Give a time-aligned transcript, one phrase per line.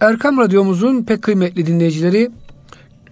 [0.00, 2.30] Erkam Radyomuzun pek kıymetli dinleyicileri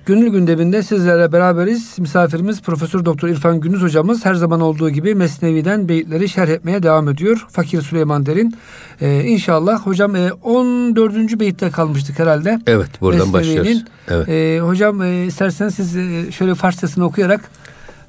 [0.06, 1.98] Gönül gündeminde sizlerle beraberiz.
[1.98, 7.08] Misafirimiz Profesör Doktor İrfan Gündüz hocamız her zaman olduğu gibi Mesnevi'den beyitleri şerh etmeye devam
[7.08, 7.46] ediyor.
[7.50, 8.56] Fakir Süleyman Derin.
[9.00, 11.40] Ee, inşallah hocam e, 14.
[11.40, 12.60] beyitte kalmıştık herhalde.
[12.66, 13.84] Evet buradan başlıyoruz.
[14.08, 14.28] Evet.
[14.28, 17.50] Ee, hocam e, isterseniz siz e, şöyle Farsçasını okuyarak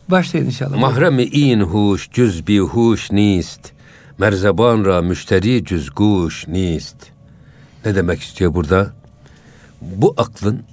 [0.09, 0.78] başlayın inşallah.
[0.78, 3.71] Mahremi in huş cüz bi huş nist.
[4.18, 7.16] Merzeban ra müşteri cüz guş nist.
[7.88, 8.92] Ne demek istiyor burada?
[9.82, 10.64] Bu aklın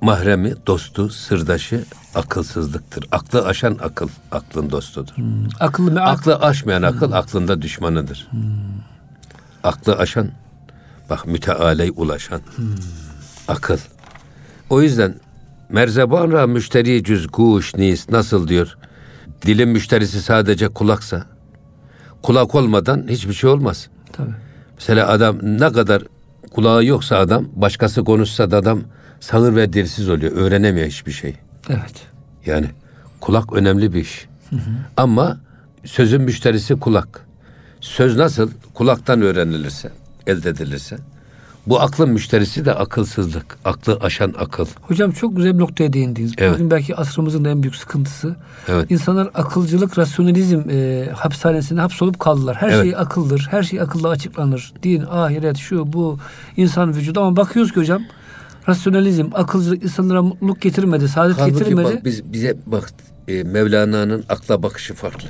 [0.00, 3.04] mahremi, dostu, sırdaşı akılsızlıktır.
[3.12, 5.14] Aklı aşan akıl, aklın dostudur.
[5.14, 5.48] Hmm.
[5.60, 6.02] Akıllı mı?
[6.02, 7.14] Aklı aşmayan akıl, hmm.
[7.14, 8.28] aklında düşmanıdır.
[8.30, 8.40] Hmm.
[9.64, 10.30] Aklı aşan,
[11.10, 12.66] bak mütealey ulaşan, hmm.
[13.48, 13.78] akıl.
[14.70, 15.14] O yüzden
[15.68, 18.78] merzebanra müşteri cüz kuş nis nasıl diyor?
[19.42, 21.26] Dilin müşterisi sadece kulaksa,
[22.22, 23.88] kulak olmadan hiçbir şey olmaz.
[24.12, 24.34] Tabii.
[24.74, 26.02] Mesela adam ne kadar
[26.56, 28.80] kulağı yoksa adam, başkası konuşsa da adam
[29.20, 30.32] sağır ve dilsiz oluyor.
[30.32, 31.34] Öğrenemiyor hiçbir şey.
[31.68, 32.06] Evet.
[32.46, 32.66] Yani
[33.20, 34.26] kulak önemli bir iş.
[34.50, 34.70] Hı hı.
[34.96, 35.40] Ama
[35.84, 37.26] sözün müşterisi kulak.
[37.80, 38.50] Söz nasıl?
[38.74, 39.90] Kulaktan öğrenilirse,
[40.26, 40.96] elde edilirse.
[41.66, 43.58] Bu aklın müşterisi de akılsızlık.
[43.64, 44.66] Aklı aşan akıl.
[44.82, 46.32] Hocam çok güzel bir noktaya değindiniz.
[46.38, 46.54] Evet.
[46.54, 48.36] Bugün belki asrımızın en büyük sıkıntısı.
[48.68, 48.90] Evet.
[48.90, 52.56] İnsanlar akılcılık, rasyonalizm e, hapishanesinde hapsolup kaldılar.
[52.56, 52.82] Her evet.
[52.82, 53.48] şey akıldır.
[53.50, 54.72] Her şey akılla açıklanır.
[54.82, 56.18] Din, ahiret, şu, bu,
[56.56, 57.20] insan vücudu.
[57.20, 58.02] Ama bakıyoruz ki hocam
[58.68, 61.96] rasyonalizm, akılcılık insanlara mutluluk getirmedi, saadet Halbuki getirmedi.
[61.96, 62.90] Bak, biz, bize bak
[63.28, 65.28] e, Mevlana'nın akla bakışı farklı.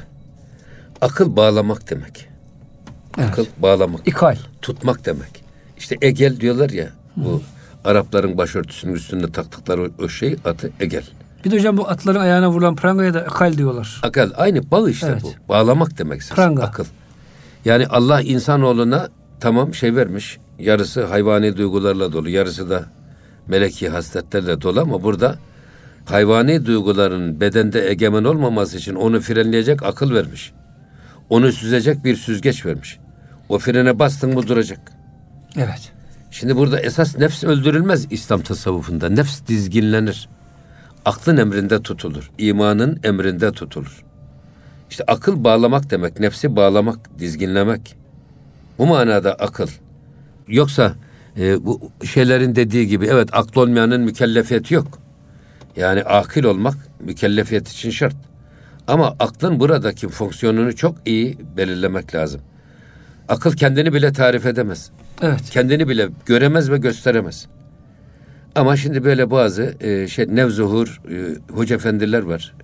[1.01, 2.29] Akıl bağlamak demek.
[3.19, 3.29] Evet.
[3.31, 4.09] Akıl bağlamak.
[4.09, 4.37] İkal.
[4.63, 5.46] Tutmak demek.
[5.79, 7.41] İşte egel diyorlar ya bu Hı.
[7.85, 11.05] Arapların başörtüsünün üstünde taktıkları o, şey adı egel.
[11.45, 14.01] Bir de hocam bu atların ayağına vurulan prangaya da akal diyorlar.
[14.03, 15.23] Akal aynı bağ işte evet.
[15.23, 15.49] bu.
[15.49, 16.21] Bağlamak demek.
[16.35, 16.63] Pranga.
[16.63, 16.85] Akıl.
[17.65, 19.09] Yani Allah insanoğluna
[19.41, 20.39] tamam şey vermiş.
[20.59, 22.85] Yarısı hayvani duygularla dolu, yarısı da
[23.49, 25.37] meleki hasletlerle dolu ama burada
[26.05, 30.53] hayvani duyguların bedende egemen olmaması için onu frenleyecek akıl vermiş.
[31.31, 32.99] Onu süzecek bir süzgeç vermiş.
[33.49, 34.96] O frene bastın mı duracak.
[35.57, 35.93] Evet.
[36.31, 39.09] Şimdi burada esas nefs öldürülmez İslam tasavvufunda.
[39.09, 40.29] Nefs dizginlenir.
[41.05, 42.31] Aklın emrinde tutulur.
[42.39, 44.05] imanın emrinde tutulur.
[44.91, 46.21] İşte akıl bağlamak demek.
[46.21, 47.97] Nefsi bağlamak, dizginlemek.
[48.79, 49.69] Bu manada akıl.
[50.49, 50.95] Yoksa
[51.39, 54.99] e, bu şeylerin dediği gibi evet aklı olmayanın mükellefiyeti yok.
[55.77, 58.17] Yani akil olmak mükellefiyet için şart.
[58.87, 62.41] Ama aklın buradaki fonksiyonunu çok iyi belirlemek lazım.
[63.29, 64.91] Akıl kendini bile tarif edemez.
[65.23, 65.51] Evet.
[65.51, 67.47] Kendini bile göremez ve gösteremez.
[68.55, 72.55] Ama şimdi böyle bazı e, şey nevzuhur e, hoca efendiler var.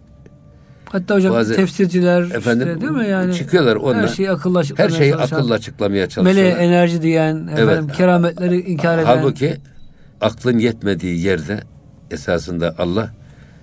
[0.85, 3.35] Hatta hocam bazı, tefsirciler efendim, işte, değil mi yani?
[3.35, 4.03] Çıkıyorlar onlar.
[4.03, 6.53] Her şeyi akılla açıklamaya Her şeyi çalışan, akılla açıklamaya çalışıyorlar.
[6.53, 7.97] Meleğe enerji diyen, efendim, evet.
[7.97, 9.05] kerametleri inkar eden.
[9.05, 9.57] Halbuki
[10.21, 11.61] aklın yetmediği yerde
[12.11, 13.11] esasında Allah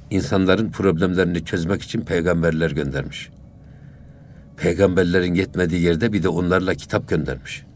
[0.09, 3.29] insanların problemlerini çözmek için peygamberler göndermiş.
[4.57, 7.68] Peygamberlerin yetmediği yerde bir de onlarla kitap göndermiş.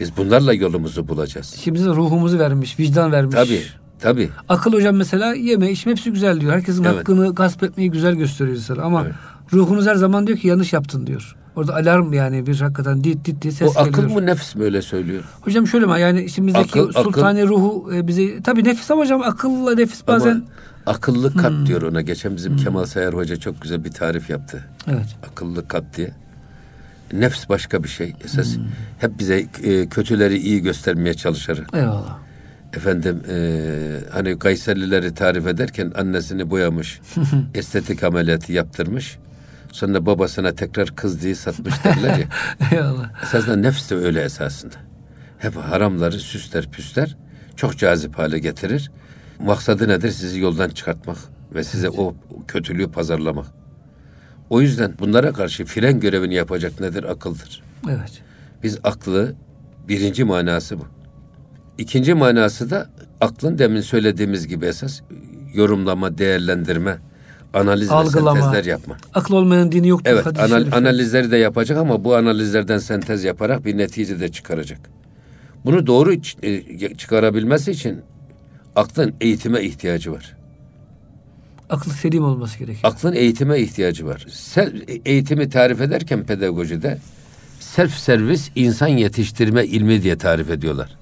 [0.00, 1.54] Biz bunlarla yolumuzu bulacağız.
[1.60, 3.34] Şimdi ruhumuzu vermiş, vicdan vermiş.
[3.34, 3.62] Tabii.
[4.00, 4.30] Tabii.
[4.48, 6.52] Akıl hocam mesela yeme içme hepsi güzel diyor.
[6.52, 6.96] Herkesin evet.
[6.96, 8.82] hakkını gasp etmeyi güzel gösteriyor sana.
[8.82, 9.14] Ama evet.
[9.52, 11.36] ruhunuz her zaman diyor ki yanlış yaptın diyor.
[11.56, 14.04] Orada alarm yani bir hakikaten dit dit dit ses o geliyor.
[14.04, 15.24] akıl mı nefs mi öyle söylüyor?
[15.40, 17.48] Hocam şöyle mi yani içimizdeki akıl, sultani akıl.
[17.48, 20.42] ruhu e, bizi tabii nefis ama hocam akılla nefis bazen ama
[20.86, 21.66] akıllı kat hmm.
[21.66, 22.00] diyor ona.
[22.00, 22.64] Geçen bizim hmm.
[22.64, 24.64] Kemal Sayar Hoca çok güzel bir tarif yaptı.
[24.88, 25.16] Evet.
[25.32, 26.14] Akıllı kat diye.
[27.12, 28.14] Nefs başka bir şey.
[28.24, 28.64] Esas hmm.
[28.98, 31.62] hep bize e, kötüleri iyi göstermeye çalışır.
[31.74, 32.18] Eyvallah.
[32.76, 33.60] Efendim e,
[34.12, 37.00] hani Kayserlileri tarif ederken annesini boyamış,
[37.54, 39.18] estetik ameliyatı yaptırmış.
[39.72, 42.26] Sonra babasına tekrar kız diye satmış derler ya.
[42.72, 43.22] Eyvallah.
[43.22, 44.74] Esasında nefs de öyle esasında.
[45.38, 47.16] Hep haramları süsler püsler.
[47.56, 48.90] Çok cazip hale getirir.
[49.40, 50.10] Maksadı nedir?
[50.10, 51.16] Sizi yoldan çıkartmak
[51.54, 52.16] ve size o
[52.48, 53.46] kötülüğü pazarlamak.
[54.50, 57.04] O yüzden bunlara karşı fren görevini yapacak nedir?
[57.04, 57.62] Akıldır.
[57.88, 58.22] Evet.
[58.62, 59.34] Biz aklı
[59.88, 60.84] birinci manası bu.
[61.78, 65.00] İkinci manası da aklın demin söylediğimiz gibi esas
[65.54, 66.98] yorumlama, değerlendirme,
[67.54, 68.36] analiz Algılama.
[68.36, 68.96] ve sentezler yapma.
[69.14, 70.10] Akıl olmayan dini yoktur.
[70.10, 74.80] Evet, anal, analizleri de yapacak ama bu analizlerden sentez yaparak bir netice de çıkaracak.
[75.64, 78.00] Bunu doğru e, çıkarabilmesi için
[78.76, 80.36] aklın eğitime ihtiyacı var.
[81.70, 82.92] Akıl selim olması gerekiyor.
[82.92, 84.26] Aklın eğitime ihtiyacı var.
[84.30, 86.98] Sel, eğitimi tarif ederken pedagojide
[87.60, 90.96] self servis insan yetiştirme ilmi diye tarif ediyorlar.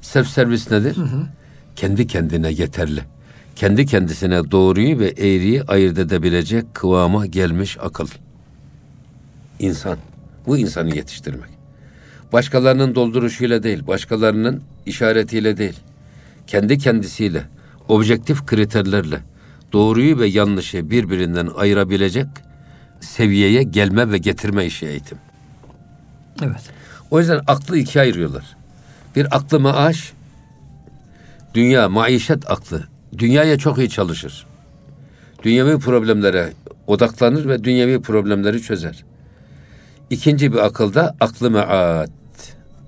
[0.00, 0.96] Self servis nedir?
[0.96, 1.26] Hı hı.
[1.76, 3.00] Kendi kendine yeterli.
[3.56, 8.08] Kendi kendisine doğruyu ve eğriyi ayırt edebilecek kıvama gelmiş akıl.
[9.58, 9.98] İnsan.
[10.46, 11.50] Bu insanı yetiştirmek.
[12.32, 15.80] Başkalarının dolduruşuyla değil, başkalarının işaretiyle değil.
[16.46, 17.42] Kendi kendisiyle,
[17.88, 19.20] objektif kriterlerle
[19.72, 22.26] doğruyu ve yanlışı birbirinden ayırabilecek
[23.00, 25.18] seviyeye gelme ve getirme işi eğitim.
[26.42, 26.70] Evet.
[27.10, 28.56] O yüzden aklı ikiye ayırıyorlar.
[29.16, 30.12] Bir aklı maaş,
[31.54, 32.84] dünya, maişet aklı.
[33.18, 34.46] Dünyaya çok iyi çalışır.
[35.42, 36.52] Dünyevi problemlere
[36.86, 39.04] odaklanır ve dünyevi problemleri çözer.
[40.10, 42.08] İkinci bir akılda aklı mead.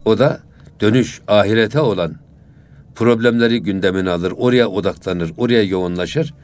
[0.05, 0.41] O da
[0.81, 2.15] dönüş, ahirete olan
[2.95, 6.35] problemleri gündemine alır, oraya odaklanır, oraya yoğunlaşır.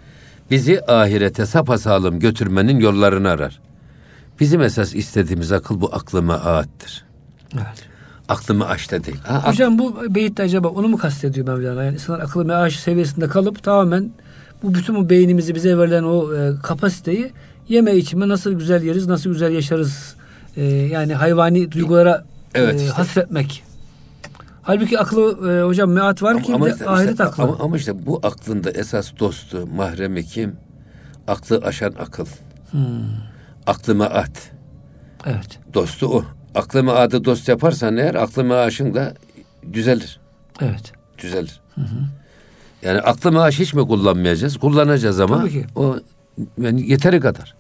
[0.51, 3.61] Bizi ahirete sapasağlam götürmenin yollarını arar.
[4.41, 7.05] Bizim esas istediğimiz akıl bu aklı meaattir.
[7.55, 7.67] Evet.
[8.29, 9.17] Aklımı açta değil.
[9.25, 11.85] Ha, Hocam bu beyitte acaba onu mu kastediyor Mevlana?
[11.85, 14.11] Yani insanlar akıllı meaş seviyesinde kalıp tamamen
[14.63, 17.33] bu bütün bu beynimizi bize verilen o e, kapasiteyi
[17.69, 20.15] yeme içime nasıl güzel yeriz, nasıl güzel yaşarız.
[20.57, 22.25] E, yani hayvani duygulara
[22.55, 22.91] Evet, e, işte.
[22.91, 23.64] hasretmek.
[24.65, 27.43] Halbuki aklı e, hocam meat var ki bir de işte- ahiret işte- aklı.
[27.43, 30.57] Ama, ama işte bu aklında esas dostu, mahremi kim?
[31.29, 32.27] Aklı aşan akıl.
[32.71, 32.81] Hmm,
[33.67, 34.51] Aklı meat.
[35.27, 35.59] evet.
[35.75, 36.25] Dostu o.
[36.55, 39.15] Aklı meadı dost yaparsan eğer aklı meaşın da
[39.73, 40.21] düzelir.
[40.61, 40.93] Evet.
[41.19, 41.61] Düzelir.
[42.83, 44.57] Yani aklı maaş hiç mi kullanmayacağız?
[44.57, 45.67] Kullanacağız ama Tabii ki.
[45.77, 45.97] o
[46.59, 47.55] yani yeteri kadar.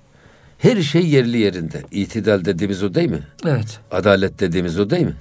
[0.59, 1.83] Her şey yerli yerinde.
[1.91, 3.23] İtidal dediğimiz o değil mi?
[3.47, 3.81] Evet.
[3.91, 5.15] Adalet dediğimiz o değil mi?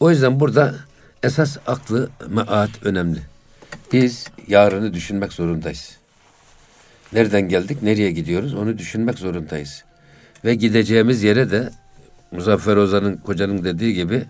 [0.00, 0.74] O yüzden burada
[1.22, 3.18] esas aklı maat önemli.
[3.92, 5.96] Biz yarını düşünmek zorundayız.
[7.12, 9.84] Nereden geldik, nereye gidiyoruz onu düşünmek zorundayız.
[10.44, 11.70] Ve gideceğimiz yere de
[12.32, 14.24] Muzaffer Ozan'ın kocanın dediği gibi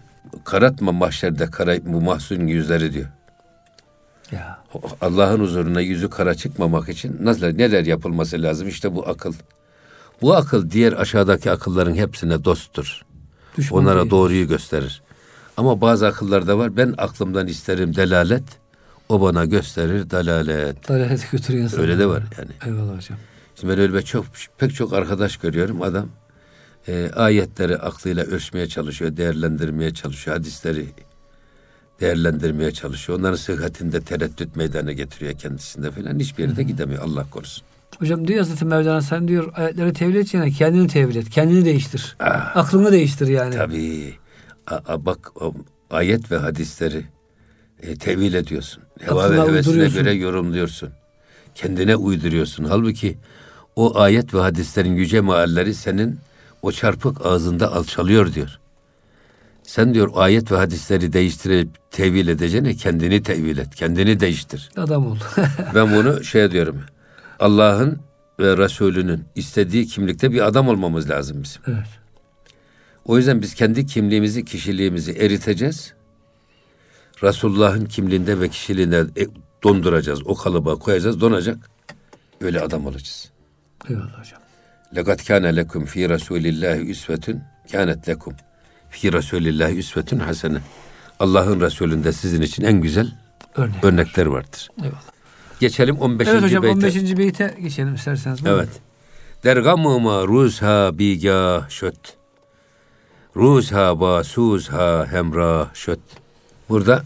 [0.44, 3.06] karatma mahşerde kara, bu mahzun yüzleri diyor.
[4.32, 4.58] Ya.
[5.00, 8.68] Allah'ın huzuruna yüzü kara çıkmamak için nasıl neler yapılması lazım?
[8.68, 9.32] İşte bu akıl.
[10.22, 13.02] Bu akıl diğer aşağıdaki akılların hepsine dosttur.
[13.56, 14.10] Düşman Onlara değil.
[14.10, 15.02] doğruyu gösterir.
[15.56, 16.76] Ama bazı akıllarda var.
[16.76, 18.42] Ben aklımdan isterim delalet.
[19.08, 20.88] O bana gösterir dalalet.
[20.88, 21.80] Dalalete götürüyor insanı.
[21.82, 22.50] Öyle de var yani.
[22.66, 23.18] Eyvallah hocam.
[23.60, 24.24] Şimdi ben öyle çok
[24.58, 25.82] pek çok arkadaş görüyorum.
[25.82, 26.08] Adam
[26.88, 30.36] e, ayetleri aklıyla ölçmeye çalışıyor, değerlendirmeye çalışıyor.
[30.36, 30.86] Hadisleri
[32.00, 33.18] değerlendirmeye çalışıyor.
[33.18, 36.18] Onların sıhhatinde tereddüt meydana getiriyor kendisinde falan.
[36.18, 37.02] Hiçbir yere de gidemiyor.
[37.02, 37.64] Allah korusun.
[37.98, 41.30] Hocam diyor Hazreti Mevlana sen diyor ayetleri tevil edeceğine kendini tevil et.
[41.30, 42.16] Kendini değiştir.
[42.20, 42.56] Ah.
[42.56, 43.54] Aklını değiştir yani.
[43.54, 44.14] Tabii.
[44.66, 45.32] A, bak
[45.90, 47.04] ayet ve hadisleri
[47.82, 48.82] e, tevil ediyorsun.
[49.00, 50.90] Heva ve hevesine göre yorumluyorsun.
[51.54, 52.64] Kendine uyduruyorsun.
[52.64, 53.18] Halbuki
[53.76, 56.18] o ayet ve hadislerin yüce mealleri senin
[56.62, 58.58] o çarpık ağzında alçalıyor diyor.
[59.62, 63.74] Sen diyor ayet ve hadisleri değiştirip tevil edeceğine kendini tevil et.
[63.74, 64.70] Kendini değiştir.
[64.76, 65.16] Adam ol.
[65.74, 66.80] Ben bunu şey diyorum.
[67.40, 68.00] Allah'ın
[68.40, 71.62] ve Resulünün istediği kimlikte bir adam olmamız lazım bizim.
[71.66, 71.86] evet.
[73.06, 75.94] O yüzden biz kendi kimliğimizi, kişiliğimizi eriteceğiz.
[77.22, 79.26] Resulullah'ın kimliğinde ve kişiliğinde e,
[79.62, 80.26] donduracağız.
[80.26, 81.70] O kalıba koyacağız, donacak.
[82.40, 83.30] Öyle adam olacağız.
[83.90, 84.40] Eyvallah hocam.
[84.96, 87.40] Lekat kâne lekum fi Resulillahi üsvetün
[87.72, 88.34] kânet lekum
[88.90, 90.58] fi Resulillahi üsvetün hasene.
[91.20, 93.12] Allah'ın Resulünde sizin için en güzel
[93.56, 93.84] Örnek.
[93.84, 94.70] örnekler vardır.
[94.78, 95.02] Eyvallah.
[95.60, 96.28] Geçelim 15.
[96.28, 96.76] Evet hocam beyte.
[96.76, 97.18] 15.
[97.18, 98.44] beyte geçelim isterseniz.
[98.44, 98.58] Buyurun.
[98.58, 98.68] Evet.
[99.44, 102.15] Der gamıma ruzha bigah şöt.
[103.36, 105.98] Ruzha basuzha hemra şöt.
[106.68, 107.02] Burada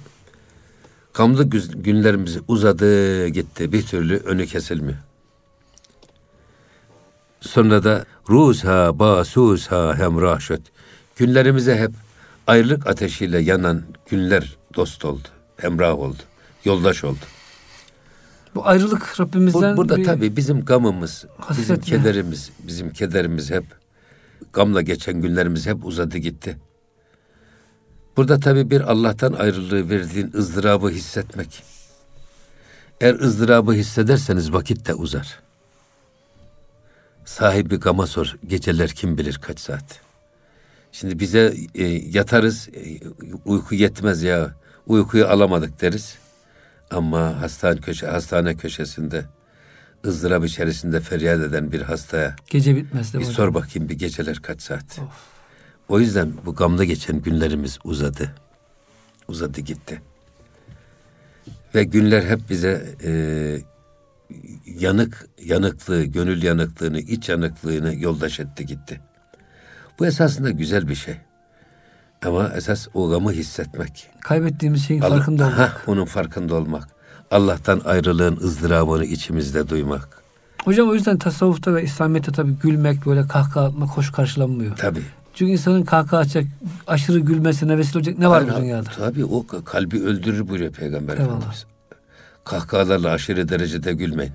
[1.14, 3.72] gamlı güz- günlerimiz uzadı gitti.
[3.72, 4.98] Bir türlü önü kesilmiyor.
[7.40, 10.60] Sonra da ruzha basuzha hemra şöt.
[11.16, 11.90] Günlerimize hep
[12.46, 15.28] ayrılık ateşiyle yanan günler dost oldu.
[15.56, 16.22] Hemrah oldu.
[16.64, 17.18] Yoldaş oldu.
[18.54, 21.24] Bu ayrılık Bu, Rabbimizden burada bir tabii bizim gamımız,
[21.58, 23.64] bizim kederimiz, bizim kederimiz hep
[24.52, 26.58] gamla geçen günlerimiz hep uzadı gitti.
[28.16, 31.62] Burada tabii bir Allah'tan ayrılığı verdiğin ızdırabı hissetmek.
[33.00, 35.40] Eğer ızdırabı hissederseniz vakit de uzar.
[37.24, 40.00] Sahibi gama sor, geceler kim bilir kaç saat.
[40.92, 43.00] Şimdi bize e, yatarız, e,
[43.44, 44.54] uyku yetmez ya,
[44.86, 46.18] uykuyu alamadık deriz.
[46.90, 49.24] Ama hastane, köşe, hastane köşesinde
[50.06, 53.54] ızdırap içerisinde feryat eden bir hastaya gece bitmez bir değil mi sor hocam?
[53.54, 54.98] bakayım bir geceler kaç saat.
[54.98, 55.08] Of.
[55.88, 58.34] O yüzden bu gamda geçen günlerimiz uzadı.
[59.28, 60.02] Uzadı gitti.
[61.74, 63.12] Ve günler hep bize e,
[64.66, 69.00] yanık, yanıklığı, gönül yanıklığını, iç yanıklığını yoldaş etti gitti.
[69.98, 71.16] Bu esasında güzel bir şey.
[72.24, 74.10] Ama esas o gamı hissetmek.
[74.20, 75.58] Kaybettiğimiz şeyin Allah- farkında olmak.
[75.58, 76.88] Hah, onun farkında olmak.
[77.30, 80.22] Allah'tan ayrılığın ızdırabını içimizde duymak.
[80.64, 84.76] Hocam o yüzden tasavvufta ve İslamiyet'te tabii gülmek, böyle kahkaha atmak hoş karşılanmıyor.
[84.76, 85.02] Tabii.
[85.34, 86.44] Çünkü insanın kahkaha açacak,
[86.86, 88.90] aşırı gülmesine vesile olacak ne var Aynen, bu dünyada?
[88.96, 91.28] Tabii o kalbi öldürür buyuruyor Peygamber Eyvallah.
[91.28, 91.66] Efendimiz.
[92.44, 94.32] Kahkahalarla aşırı derecede gülmeyin.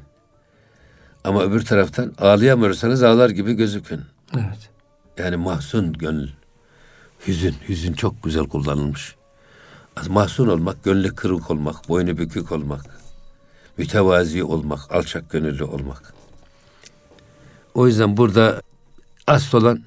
[1.24, 4.02] Ama öbür taraftan ağlayamıyorsanız ağlar gibi gözükün.
[4.34, 4.70] Evet.
[5.18, 6.30] Yani mahzun gönül.
[7.28, 9.16] Hüzün, hüzün çok güzel kullanılmış.
[9.96, 12.86] Az Mahzun olmak, gönlü kırık olmak, boynu bükük olmak,
[13.78, 16.14] mütevazi olmak, alçak gönüllü olmak.
[17.74, 18.62] O yüzden burada
[19.28, 19.84] asıl olan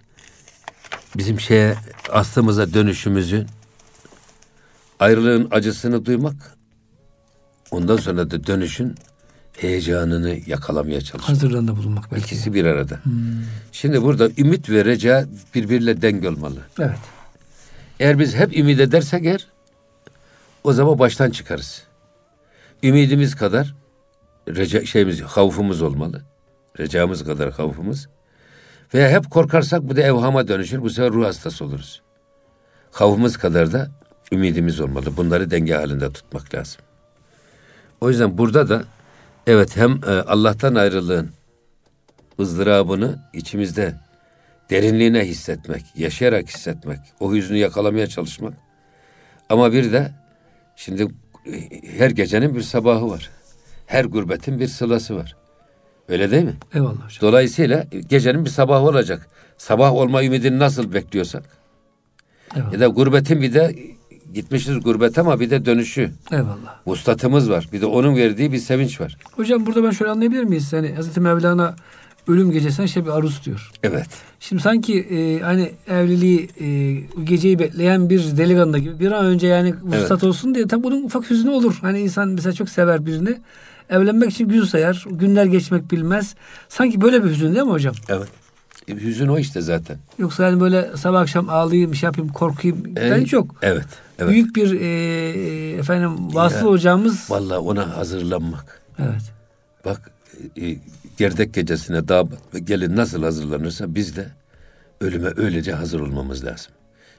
[1.17, 1.77] bizim şeye
[2.13, 3.47] aslımıza dönüşümüzün
[5.01, 6.57] ayrılığın acısını duymak
[7.71, 8.95] ondan sonra da dönüşün
[9.57, 11.29] heyecanını yakalamaya çalışmak.
[11.29, 12.25] Hazırlığında bulunmak belki.
[12.25, 13.01] İkisi bir arada.
[13.73, 16.61] Şimdi burada ümit ve reca birbiriyle denge olmalı.
[16.79, 16.99] Evet.
[18.01, 19.47] Eğer biz hep ümit edersek eğer
[20.65, 21.83] o zaman baştan çıkarız.
[22.83, 23.75] Ümidimiz kadar
[24.49, 26.23] reca, şeyimiz, havfumuz olmalı.
[26.79, 28.09] Recamız kadar havfumuz.
[28.95, 30.83] Veya hep korkarsak bu da evhama dönüşür.
[30.83, 32.03] Bu sefer ruh hastası oluruz.
[32.93, 33.89] Havfumuz kadar da
[34.33, 35.17] ümidimiz olmalı.
[35.17, 36.81] Bunları denge halinde tutmak lazım.
[38.01, 38.85] O yüzden burada da
[39.47, 41.31] evet hem e, Allah'tan ayrılığın
[42.41, 43.95] ızdırabını içimizde
[44.71, 48.55] derinliğine hissetmek, yaşayarak hissetmek, o hüznü yakalamaya çalışmak.
[49.49, 50.13] Ama bir de
[50.79, 51.03] şimdi
[51.47, 51.53] e,
[51.99, 53.31] her gecenin bir sabahı var.
[53.87, 55.37] Her gurbetin bir sılası var.
[56.09, 56.57] Öyle değil mi?
[56.75, 57.19] Eyvallah hocam.
[57.21, 59.29] Dolayısıyla gecenin bir sabahı olacak.
[59.59, 61.43] Sabah olma ümidini nasıl bekliyorsak.
[62.57, 62.73] Eyvallah.
[62.73, 63.77] Ya da gurbetin bir de
[64.35, 66.11] gitmişiz gurbet ama bir de dönüşü.
[66.33, 66.81] Eyvallah.
[66.87, 67.69] Vuslatımız var.
[67.73, 69.17] Bir de onun verdiği bir sevinç var.
[69.33, 70.73] Hocam burada ben şöyle anlayabilir miyiz?
[70.73, 71.77] Yani Hazreti Mevlana
[72.29, 73.71] ölüm gecesine şey bir aruz diyor.
[73.83, 74.09] Evet.
[74.41, 76.95] Şimdi sanki e, hani evliliği e,
[77.25, 81.31] geceyi bekleyen bir delikanlı gibi bir an önce yani vuslat olsun diye tabi bunun ufak
[81.31, 81.79] hüznü olur.
[81.81, 83.37] Hani insan mesela çok sever birini.
[83.91, 85.05] Evlenmek için gün sayar.
[85.11, 86.35] Günler geçmek bilmez.
[86.69, 87.95] Sanki böyle bir hüzün değil mi hocam?
[88.09, 88.29] Evet.
[88.89, 89.97] E, hüzün o işte zaten.
[90.19, 92.87] Yoksa yani böyle sabah akşam ağlayayım, şey yapayım, korkayım.
[92.97, 93.55] E, ben çok.
[93.63, 93.87] Evet.
[94.19, 94.31] Evet.
[94.31, 97.31] Büyük bir e, efendim vasıl Ya, hocamız.
[97.31, 98.83] Vallahi ona hazırlanmak.
[98.99, 99.33] Evet.
[99.85, 100.11] Bak
[100.61, 100.77] e,
[101.19, 104.29] gerdek gecesine damat ve gelin nasıl hazırlanırsa biz de
[105.01, 106.73] ölüme öylece hazır olmamız lazım.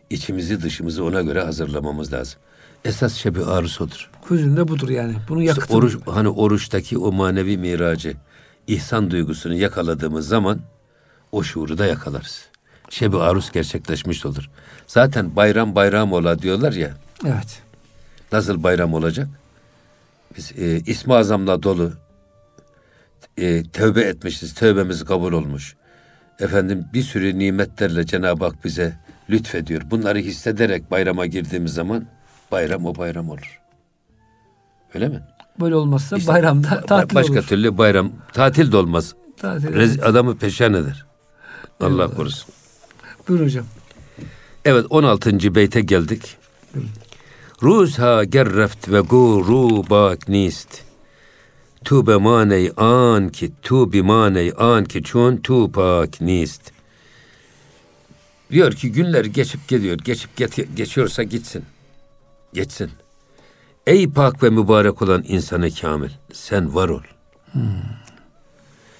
[0.09, 2.39] İçimizi dışımızı ona göre hazırlamamız lazım.
[2.85, 4.09] Esas şebi arus odur.
[4.29, 5.15] Hüzün budur yani.
[5.29, 5.75] Bunun İşte yakıtı.
[5.75, 8.13] oruç, hani oruçtaki o manevi miracı,
[8.67, 10.59] ihsan duygusunu yakaladığımız zaman
[11.31, 12.45] o şuuru da yakalarız.
[12.89, 14.49] Şebi arus gerçekleşmiş olur.
[14.87, 16.97] Zaten bayram bayram ola diyorlar ya.
[17.25, 17.61] Evet.
[18.31, 19.27] Nasıl bayram olacak?
[20.37, 21.93] Biz e, İsmi Azam'la dolu
[23.39, 24.53] e, tövbe etmişiz.
[24.53, 25.75] Tövbemiz kabul olmuş.
[26.39, 28.97] Efendim bir sürü nimetlerle Cenab-ı Hak bize
[29.29, 29.81] lütfediyor.
[29.91, 32.05] Bunları hissederek bayrama girdiğimiz zaman
[32.51, 33.59] bayram o bayram olur.
[34.93, 35.21] Öyle mi?
[35.59, 37.43] Böyle olmazsa İşte bayramda ba- tatil başka olur.
[37.43, 39.13] türlü bayram tatil de olmaz.
[39.37, 41.05] Tatil Rez- adamı peşan eder.
[41.81, 42.15] Allah Evet.
[42.15, 42.53] korusun.
[43.27, 43.65] Buyurun hocam.
[44.65, 45.55] Evet 16.
[45.55, 46.37] beyte geldik.
[47.63, 50.81] Ruzha gerreft ve gurubak nist.
[51.85, 56.71] Tu be maney an ki tu bi maney an ki çun tu pak nist.
[58.51, 59.97] Diyor ki günler geçip gidiyor.
[59.97, 61.63] Geçip get- geçiyorsa gitsin.
[62.53, 62.89] Geçsin.
[63.87, 66.09] Ey pak ve mübarek olan insanı kamil.
[66.33, 67.01] Sen var ol.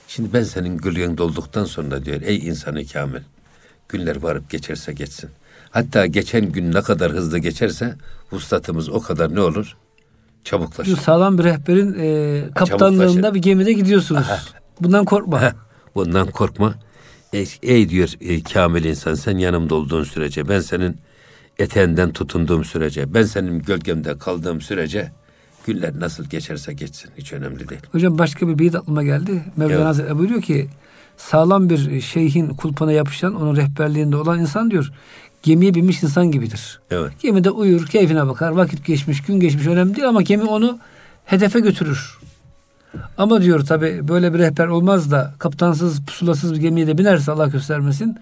[0.08, 3.22] Şimdi ben senin gülyen dolduktan sonra diyor ey insanı kamil.
[3.90, 5.30] Günler varıp geçerse geçsin.
[5.72, 7.96] Hatta geçen gün ne kadar hızlı geçerse
[8.32, 9.78] vuslatımız o kadar ne olur?
[10.50, 10.91] Çabuklaşır.
[10.91, 14.27] Bu sağlam bir rehberin e, kaptanlığında bir gemide gidiyorsunuz.
[14.82, 15.41] Bundan korkma.
[15.41, 15.51] Heh,
[15.96, 16.74] bundan korkma.
[17.34, 20.98] Ey, ey diyor e, kamil insan sen yanımda olduğun sürece ben senin
[21.60, 25.12] eteğinden tutunduğum sürece ben senin gölgemde kaldığım sürece
[25.65, 27.82] günler nasıl geçerse geçsin hiç önemli değil.
[27.91, 29.44] Hocam başka bir beyit aklıma geldi.
[29.58, 29.86] Mevlana Evet.
[29.86, 30.68] Hazretleri buyuruyor ki
[31.18, 34.91] sağlam bir şeyhin kulpuna yapışan onun rehberliğinde olan insan diyor
[35.43, 36.79] gemiye binmiş insan gibidir.
[36.91, 37.12] Evet.
[37.22, 38.51] Gemide uyur, keyfine bakar.
[38.51, 40.79] Vakit geçmiş, gün geçmiş önemli değil ama gemi onu
[41.25, 42.19] hedefe götürür.
[43.17, 47.48] Ama diyor tabi böyle bir rehber olmaz da kaptansız, pusulasız bir gemiye de binerse Allah
[47.48, 48.17] göstermesin.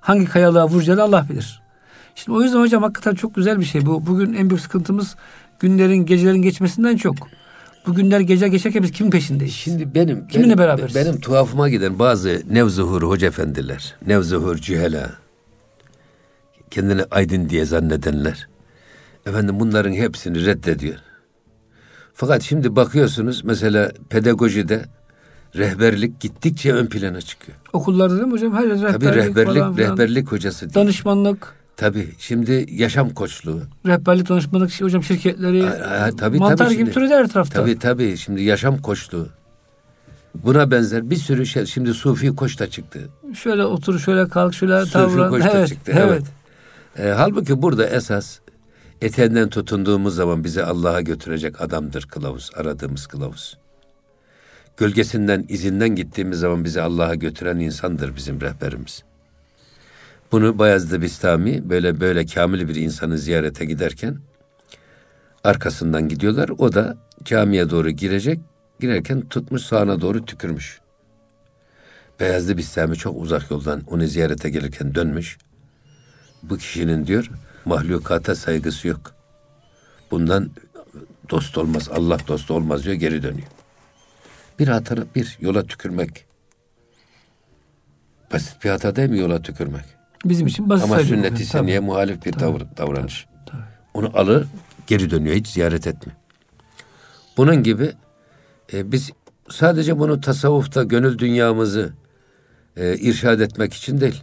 [0.00, 1.62] Hangi kayalığa vuracağını Allah bilir.
[2.14, 4.06] Şimdi o yüzden hocam hakikaten çok güzel bir şey bu.
[4.06, 5.16] Bugün en büyük sıkıntımız
[5.60, 7.16] günlerin, gecelerin geçmesinden çok.
[7.86, 9.54] Bu günler gece geçerken biz kimin peşindeyiz?
[9.54, 10.94] Şimdi benim Kiminle benim, beraberiz?
[10.94, 15.10] Benim tuhafıma giden bazı nevzuhur hoca efendiler, nevzuhur cühela,
[16.72, 18.48] kendini aydın diye zannedenler.
[19.26, 20.96] Efendim bunların hepsini reddediyor.
[22.14, 24.84] Fakat şimdi bakıyorsunuz mesela pedagojide
[25.56, 27.58] rehberlik gittikçe ön plana çıkıyor.
[27.72, 28.54] Okullarda değil mi hocam?
[28.54, 30.84] Her yerde Tabii rehberlik, rehberlik falan rehberlik hocası diye.
[30.84, 33.60] Danışmanlık, Tabii şimdi yaşam koçluğu.
[33.86, 37.60] rehberlik danışmanlık hocam şirketleri Ha, tabii, mantar tabii gibi türedi her tarafta.
[37.60, 39.28] Tabii tabii şimdi yaşam koçluğu.
[40.34, 41.66] Buna benzer bir sürü şey.
[41.66, 43.08] Şimdi Sufi Koç çıktı.
[43.34, 45.08] Şöyle otur, şöyle kalk, şöyle tavran.
[45.08, 45.92] Sufi Koç evet, çıktı.
[45.94, 46.04] Evet.
[46.08, 46.22] evet.
[46.98, 48.38] E, halbuki burada esas
[49.02, 53.58] eteğinden tutunduğumuz zaman bizi Allah'a götürecek adamdır kılavuz, aradığımız kılavuz.
[54.76, 59.02] Gölgesinden, izinden gittiğimiz zaman bizi Allah'a götüren insandır bizim rehberimiz.
[60.32, 64.18] Bunu Bayezid Bistami böyle böyle kamil bir insanı ziyarete giderken
[65.44, 66.50] arkasından gidiyorlar.
[66.58, 68.40] O da camiye doğru girecek.
[68.80, 70.80] Girerken tutmuş sağına doğru tükürmüş.
[72.20, 75.38] Beyazlı Bistami çok uzak yoldan onu ziyarete gelirken dönmüş.
[76.42, 77.30] Bu kişinin diyor
[77.64, 79.14] mahlukata saygısı yok.
[80.10, 80.50] Bundan
[81.30, 83.48] dost olmaz, Allah dostu olmaz diyor geri dönüyor.
[84.58, 86.26] Bir hata, bir yola tükürmek.
[88.32, 89.84] Basit bir hata değil mi yola tükürmek?
[90.24, 93.26] Bizim için basit Ama sünnet-i seniye muhalif bir davr, davranış.
[93.46, 93.62] Tabii.
[93.94, 94.46] Onu alır,
[94.86, 96.12] geri dönüyor, hiç ziyaret etme.
[97.36, 97.92] Bunun gibi
[98.72, 99.10] e, biz
[99.50, 101.92] sadece bunu tasavvufta gönül dünyamızı
[102.76, 104.22] e, irşad etmek için değil,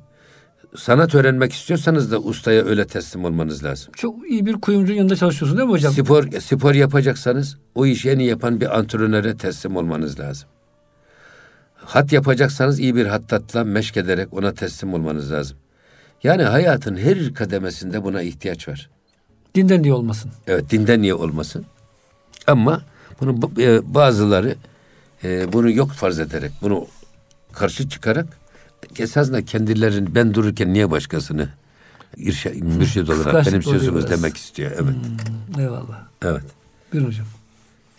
[0.75, 3.91] sanat öğrenmek istiyorsanız da ustaya öyle teslim olmanız lazım.
[3.95, 5.93] Çok iyi bir kuyumcunun yanında çalışıyorsun değil mi hocam?
[5.93, 10.49] Spor spor yapacaksanız o işi en iyi yapan bir antrenöre teslim olmanız lazım.
[11.75, 15.57] Hat yapacaksanız iyi bir hattatla meşk ederek ona teslim olmanız lazım.
[16.23, 18.89] Yani hayatın her kademesinde buna ihtiyaç var.
[19.55, 20.31] Dinden niye olmasın?
[20.47, 21.65] Evet dinden niye olmasın?
[22.47, 22.81] Ama
[23.21, 24.55] bunu e, bazıları
[25.23, 26.87] e, bunu yok farz ederek, bunu
[27.53, 28.25] karşı çıkarak
[28.99, 31.49] esasında kendilerini ben dururken niye başkasını
[32.17, 34.71] irşa, mürşid olarak benim sözümüz demek istiyor.
[34.71, 34.95] Evet.
[35.53, 36.07] Hmm, eyvallah.
[36.23, 36.43] Evet.
[36.93, 37.25] Bir hocam.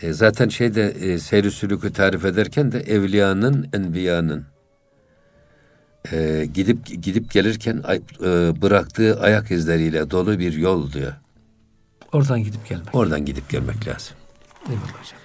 [0.03, 4.45] E, zaten şeyde e, seyri sülükü tarif ederken de evliyanın, enbiyanın
[6.13, 7.83] e, gidip gidip gelirken
[8.21, 11.13] e, bıraktığı ayak izleriyle dolu bir yol diyor.
[12.13, 12.95] Oradan gidip gelmek.
[12.95, 14.17] Oradan gidip gelmek lazım.
[14.69, 15.19] Eyvallah hocam.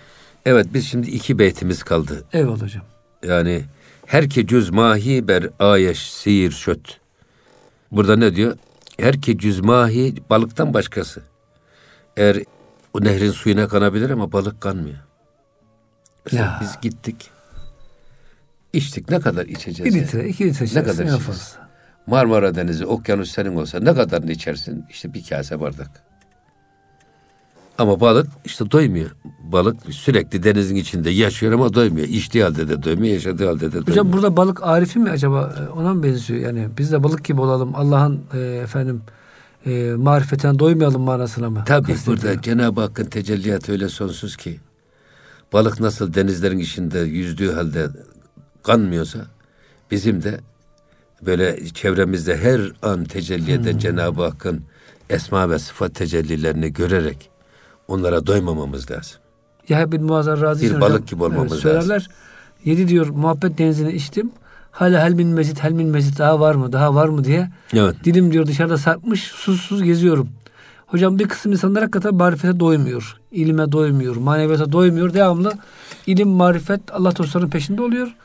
[0.46, 2.24] Evet biz şimdi iki beytimiz kaldı.
[2.34, 2.84] Eyvallah hocam.
[3.28, 3.64] Yani
[4.06, 7.00] her ki cüz mahi ber ayeş sihir şöt.
[7.92, 8.58] Burada ne diyor?
[9.00, 11.24] Her ki cüz mahi balıktan başkası.
[12.18, 12.44] Eğer
[12.94, 14.98] o nehrin suyuna kanabilir ama balık kanmıyor.
[16.32, 16.60] ya.
[16.62, 17.30] biz gittik.
[18.74, 19.96] İçtik ne kadar içeceğiz?
[19.96, 21.56] Bir litre, iki litre ne kadar içeceğiz?
[22.08, 24.86] Marmara Denizi, okyanus senin olsa ne kadarını içersin?
[24.90, 26.04] İşte bir kase bardak.
[27.78, 29.12] Ama balık işte doymuyor.
[29.52, 32.08] Balık sürekli denizin içinde yaşıyor ama doymuyor.
[32.08, 33.88] İçtiği halde de doymuyor, yaşadığı halde de doymuyor.
[33.88, 35.56] Hocam burada balık arifi mi acaba?
[35.60, 36.40] E, ona mı benziyor?
[36.40, 37.76] Yani biz de balık gibi olalım.
[37.76, 39.02] Allah'ın e, efendim
[39.66, 41.64] e, marifetinden doymayalım manasına mı?
[41.68, 44.60] Tabii burada Cenab-ı Hakk'ın tecelliyatı öyle sonsuz ki
[45.54, 47.90] balık nasıl denizlerin içinde yüzdüğü halde
[48.64, 49.20] kanmıyorsa
[49.92, 50.40] bizim de
[51.26, 53.80] böyle çevremizde her an tecelli eden hmm.
[53.80, 54.64] Cenab-ı Hakk'ın
[55.10, 57.30] esma ve sıfat tecellilerini görerek
[57.88, 59.25] onlara doymamamız lazım.
[59.70, 62.12] Ya bin Muazzar Razi bir balık gibi olmamız evet, söylerler, lazım.
[62.66, 64.32] Yedi diyor muhabbet denizini içtim.
[64.72, 67.50] Hala helmin mezit helmin mezit daha var mı daha var mı diye.
[67.74, 67.96] Evet.
[68.04, 70.30] Dilim diyor dışarıda sarkmış susuz geziyorum.
[70.88, 73.18] Hocam bir kısım insanlar hakikaten marifete doymuyor.
[73.32, 74.16] ilime doymuyor.
[74.16, 75.14] Maneviyata doymuyor.
[75.14, 75.54] Devamlı
[76.08, 78.16] ilim, marifet Allah dostlarının peşinde oluyor.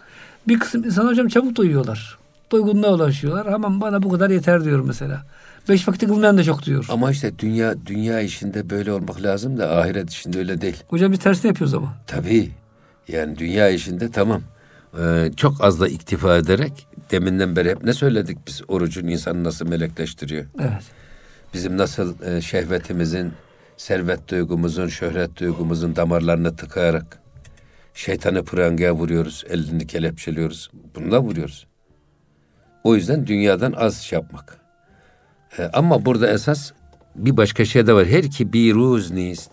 [0.48, 2.18] Bir kısım insan hocam çabuk doyuyorlar.
[2.50, 3.52] Doygunluğa ulaşıyorlar.
[3.52, 5.26] Hemen bana bu kadar yeter diyor mesela.
[5.68, 6.86] Beş vakti kılmayan da çok diyor.
[6.88, 10.76] Ama işte dünya dünya işinde böyle olmak lazım da ahiret işinde öyle değil.
[10.88, 11.94] Hocam biz tersini yapıyoruz ama.
[12.06, 12.50] Tabii.
[13.08, 14.42] Yani dünya işinde tamam.
[14.98, 19.68] Ee, çok az da iktifa ederek deminden beri hep ne söyledik biz orucun insanı nasıl
[19.68, 20.44] melekleştiriyor.
[20.60, 20.82] Evet.
[21.54, 23.32] Bizim nasıl e, şehvetimizin,
[23.76, 27.18] servet duygumuzun, şöhret duygumuzun damarlarını tıkayarak
[27.94, 30.70] şeytanı prangaya vuruyoruz, elini kelepçeliyoruz.
[30.94, 31.66] Bununla vuruyoruz.
[32.84, 34.58] O yüzden dünyadan az şey yapmak.
[35.58, 36.72] E, ama burada esas
[37.14, 38.06] bir başka şey de var.
[38.06, 39.50] Her ki bir ruz nist.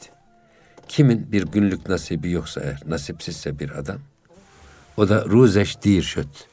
[0.87, 3.97] Kimin bir günlük nasibi yoksa eğer, nasipsizse bir adam.
[4.97, 6.47] O da ruzeş dir şöt.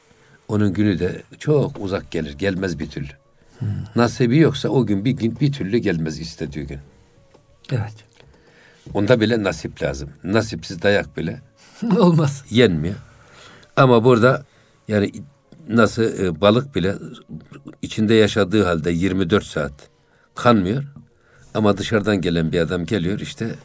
[0.47, 3.11] Onun günü de çok uzak gelir, gelmez bir türlü.
[3.59, 3.67] Hmm.
[3.95, 6.79] Nasibi yoksa o gün bir gün bir türlü gelmez istediği gün.
[7.71, 7.95] Evet.
[8.93, 10.09] Onda bile nasip lazım.
[10.23, 11.41] Nasipsiz dayak bile
[11.97, 12.45] olmaz.
[12.49, 12.95] Yenmiyor.
[13.75, 14.45] Ama burada
[14.87, 15.11] yani
[15.69, 16.95] nasıl e, balık bile
[17.81, 19.89] içinde yaşadığı halde 24 saat
[20.35, 20.83] kanmıyor.
[21.53, 23.55] Ama dışarıdan gelen bir adam geliyor işte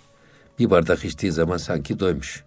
[0.59, 2.45] bir bardak içtiği zaman sanki doymuş.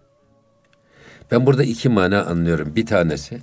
[1.30, 2.76] Ben burada iki mana anlıyorum.
[2.76, 3.40] Bir tanesi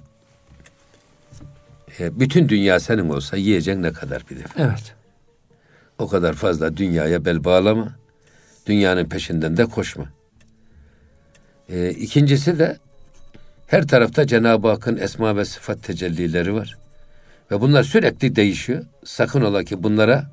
[2.00, 4.64] e, bütün dünya senin olsa yiyeceksin ne kadar bir defa.
[4.64, 4.96] Evet.
[6.00, 7.96] O kadar fazla dünyaya bel bağlama.
[8.66, 10.06] Dünyanın peşinden de koşma.
[11.70, 12.78] E, ikincisi de
[13.72, 16.78] her tarafta Cenab-ı Hakk'ın esma ve sıfat tecellileri var.
[17.52, 18.84] Ve bunlar sürekli değişiyor.
[19.04, 20.32] Sakın ola ki bunlara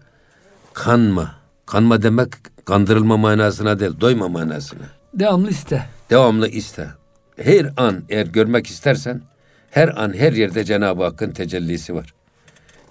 [0.72, 1.34] kanma.
[1.66, 2.28] Kanma demek
[2.64, 4.82] kandırılma manasına değil, doyma manasına.
[5.14, 5.86] Devamlı iste.
[6.10, 6.88] Devamlı iste.
[7.36, 9.22] her an eğer görmek istersen
[9.70, 12.14] her an her yerde Cenab-ı Hakk'ın tecellisi var.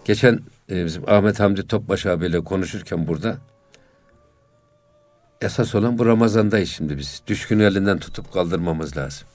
[0.06, 0.40] Geçen
[0.72, 3.38] e, bizim Ahmet Hamdi Topbaş abiyle konuşurken burada
[5.42, 7.22] esas olan bu Ramazan'dayız şimdi biz.
[7.28, 9.28] Düşkünü elinden tutup kaldırmamız lazım.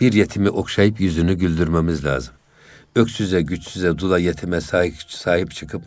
[0.00, 2.34] Bir yetimi okşayıp yüzünü güldürmemiz lazım.
[2.96, 5.82] Öksüze, güçsüze, dula yetime sahip, sahip çıkıp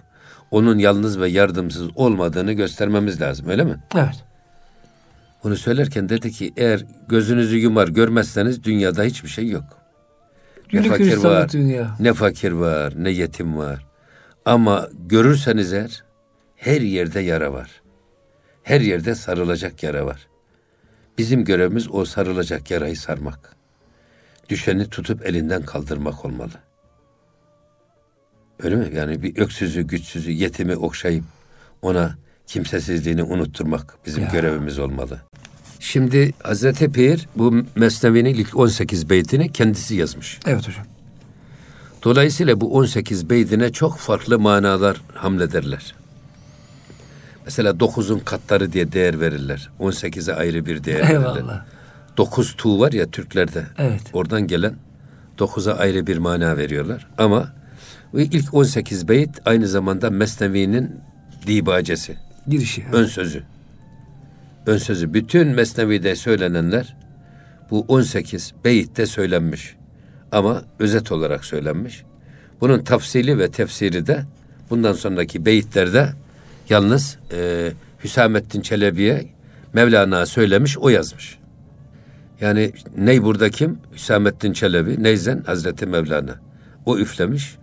[0.51, 3.75] onun yalnız ve yardımsız olmadığını göstermemiz lazım öyle mi?
[3.95, 4.23] Evet.
[5.43, 9.63] Bunu söylerken dedi ki eğer gözünüzü yumar görmezseniz dünyada hiçbir şey yok.
[10.73, 11.95] Ne fakir var, dünya.
[11.99, 13.85] ne fakir var, ne yetim var.
[14.45, 16.03] Ama görürseniz eğer
[16.55, 17.81] her yerde yara var.
[18.63, 20.27] Her yerde sarılacak yara var.
[21.17, 23.55] Bizim görevimiz o sarılacak yarayı sarmak.
[24.49, 26.51] Düşeni tutup elinden kaldırmak olmalı.
[28.63, 28.89] Öyle mi?
[28.95, 31.23] Yani bir öksüzü, güçsüzü, yetimi okşayıp
[31.81, 32.15] ona
[32.47, 34.29] kimsesizliğini unutturmak bizim ya.
[34.29, 35.21] görevimiz olmalı.
[35.79, 40.39] Şimdi Hazreti Pir bu Mesnevi'nin ilk 18 beytini kendisi yazmış.
[40.45, 40.85] Evet hocam.
[42.03, 45.95] Dolayısıyla bu 18 beytine çok farklı manalar hamlederler.
[47.45, 49.69] Mesela 9'un katları diye değer verirler.
[49.79, 51.35] 18'e ayrı bir değer Eyvallah.
[51.35, 51.61] verirler.
[52.17, 53.63] 9 tu var ya Türklerde.
[53.77, 54.01] Evet.
[54.13, 54.75] Oradan gelen
[55.37, 57.07] 9'a ayrı bir mana veriyorlar.
[57.17, 57.53] Ama
[58.13, 60.91] ilk 18 beyt aynı zamanda Mesnevi'nin
[61.47, 62.17] dibacesi.
[62.47, 62.81] Girişi.
[62.81, 62.93] Evet.
[62.93, 63.43] Ön sözü.
[64.65, 65.13] Ön sözü.
[65.13, 66.95] Bütün Mesnevi'de söylenenler
[67.71, 69.75] bu 18 beyitte söylenmiş.
[70.31, 72.03] Ama özet olarak söylenmiş.
[72.61, 74.23] Bunun tafsili ve tefsiri de
[74.69, 76.09] bundan sonraki beyitlerde
[76.69, 77.71] yalnız e,
[78.03, 79.25] Hüsamettin Çelebi'ye
[79.73, 81.38] Mevlana söylemiş, o yazmış.
[82.41, 83.79] Yani ney burada kim?
[83.93, 86.35] Hüsamettin Çelebi, neyzen Hazreti Mevlana.
[86.85, 87.57] O üflemiş,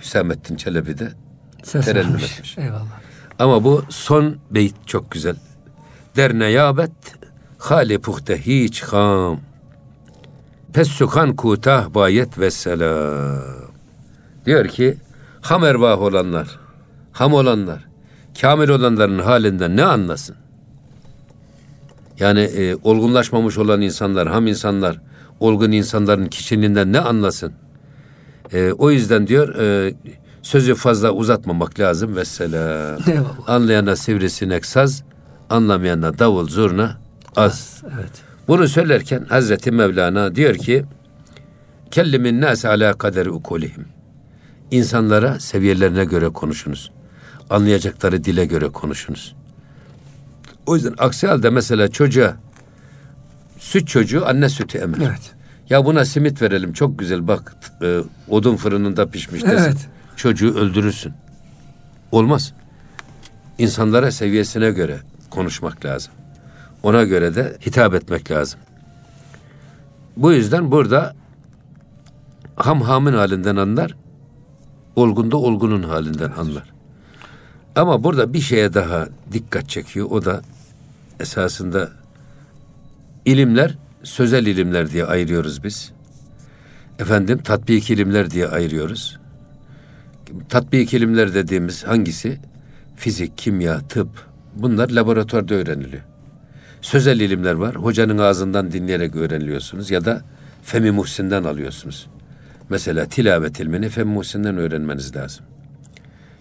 [0.00, 1.12] Hüsamettin Çelebi de
[1.72, 2.58] terennüm etmiş.
[2.58, 3.00] Eyvallah.
[3.38, 5.36] Ama bu son beyit çok güzel.
[6.16, 6.90] Der yabet
[7.58, 9.40] hali puhte hiç ham.
[10.72, 13.42] Pes sukan kutah bayet ve selam.
[14.46, 14.96] Diyor ki
[15.40, 16.58] ham ervah olanlar,
[17.12, 17.88] ham olanlar,
[18.40, 20.36] kamil olanların halinden ne anlasın?
[22.18, 25.00] Yani e, olgunlaşmamış olan insanlar, ham insanlar,
[25.40, 27.52] olgun insanların kişiliğinden ne anlasın?
[28.52, 29.94] E, o yüzden diyor e,
[30.42, 32.16] sözü fazla uzatmamak lazım.
[32.16, 32.98] Vesselam.
[33.46, 35.02] Anlayana sivrisinek saz,
[35.50, 36.98] anlamayana davul zurna
[37.36, 37.82] az.
[37.94, 38.10] Evet.
[38.48, 40.84] Bunu söylerken Hazreti Mevlana diyor ki
[41.90, 43.84] kellimin nas ala kaderi ukulihim.
[44.70, 46.92] İnsanlara seviyelerine göre konuşunuz.
[47.50, 49.34] Anlayacakları dile göre konuşunuz.
[50.66, 52.36] O yüzden aksi halde mesela çocuğa
[53.58, 54.98] süt çocuğu anne sütü emer.
[55.00, 55.34] Evet.
[55.70, 59.56] Ya buna simit verelim çok güzel bak e, odun fırınında pişmiş desin.
[59.56, 59.88] Evet.
[60.16, 61.12] Çocuğu öldürürsün.
[62.12, 62.52] Olmaz.
[63.58, 64.98] İnsanlara seviyesine göre
[65.30, 66.12] konuşmak lazım.
[66.82, 68.60] Ona göre de hitap etmek lazım.
[70.16, 71.14] Bu yüzden burada
[72.56, 73.96] ham hamın halinden anlar,
[74.96, 76.72] olgunda olgunun halinden anlar.
[77.76, 80.06] Ama burada bir şeye daha dikkat çekiyor.
[80.10, 80.42] O da
[81.20, 81.90] esasında
[83.24, 85.92] ilimler sözel ilimler diye ayırıyoruz biz.
[86.98, 89.18] Efendim tatbik ilimler diye ayırıyoruz.
[90.48, 92.38] Tatbik ilimler dediğimiz hangisi?
[92.96, 94.08] Fizik, kimya, tıp.
[94.54, 96.02] Bunlar laboratuvarda öğreniliyor.
[96.80, 97.74] Sözel ilimler var.
[97.74, 100.22] Hocanın ağzından dinleyerek öğreniliyorsunuz ya da
[100.62, 102.06] Femi Muhsin'den alıyorsunuz.
[102.68, 105.44] Mesela tilavet ilmini Femi Muhsin'den öğrenmeniz lazım.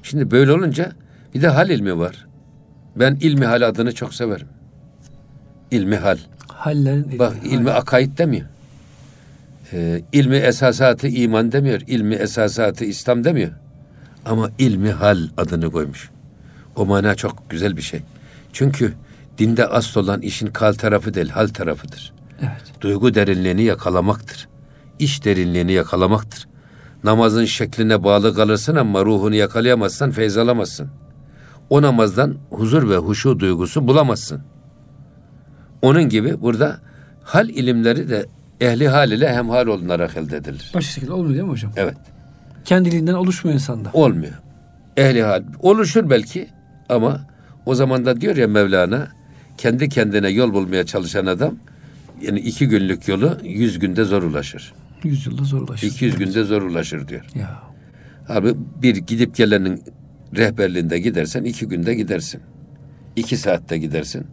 [0.04, 0.92] Şimdi böyle olunca
[1.34, 2.28] bir de hal ilmi var.
[2.96, 4.48] Ben ilmi hal adını çok severim.
[5.72, 6.18] İlmi hal.
[6.48, 7.20] Hallerin ilmi.
[7.20, 8.46] Bak ilmi akaid demiyor.
[9.74, 11.82] Ee, ilmi esasatı iman demiyor.
[11.88, 13.52] İlmi esasatı İslam demiyor.
[14.26, 16.10] Ama ilmi hal adını koymuş.
[16.76, 18.02] O mana çok güzel bir şey.
[18.54, 18.94] Çünkü
[19.38, 22.14] dinde asıl olan işin kal tarafı değil, hal tarafıdır.
[22.40, 22.82] Evet.
[22.82, 24.48] Duygu derinliğini yakalamaktır.
[25.00, 26.48] İş derinliğini yakalamaktır.
[27.04, 30.90] Namazın şekline bağlı kalırsın ama ruhunu yakalayamazsan feyz alamazsın.
[31.70, 34.42] O namazdan huzur ve huşu duygusu bulamazsın.
[35.82, 36.80] Onun gibi burada
[37.24, 38.26] hal ilimleri de
[38.62, 40.72] ehli hal ile hemhal olunarak elde edilir.
[40.74, 41.72] Başka şekilde olmuyor değil mi hocam?
[41.76, 41.98] Evet.
[42.66, 43.90] Kendiliğinden oluşmuyor insanda.
[43.94, 44.34] Olmuyor.
[44.98, 45.44] Ehli hal.
[45.60, 46.48] Oluşur belki
[46.90, 47.28] ama
[47.66, 49.08] o zaman da diyor ya Mevlana
[49.58, 51.56] kendi kendine yol bulmaya çalışan adam
[52.22, 54.74] yani iki günlük yolu yüz günde zor ulaşır.
[55.04, 55.88] Yüz yılda zor ulaşır.
[55.88, 57.26] İki yüz günde zor ulaşır diyor.
[57.36, 57.62] Ya.
[58.30, 59.84] Abi bir gidip gelenin
[60.38, 62.42] rehberliğinde gidersen iki günde gidersin.
[63.16, 64.28] İki saatte gidersin.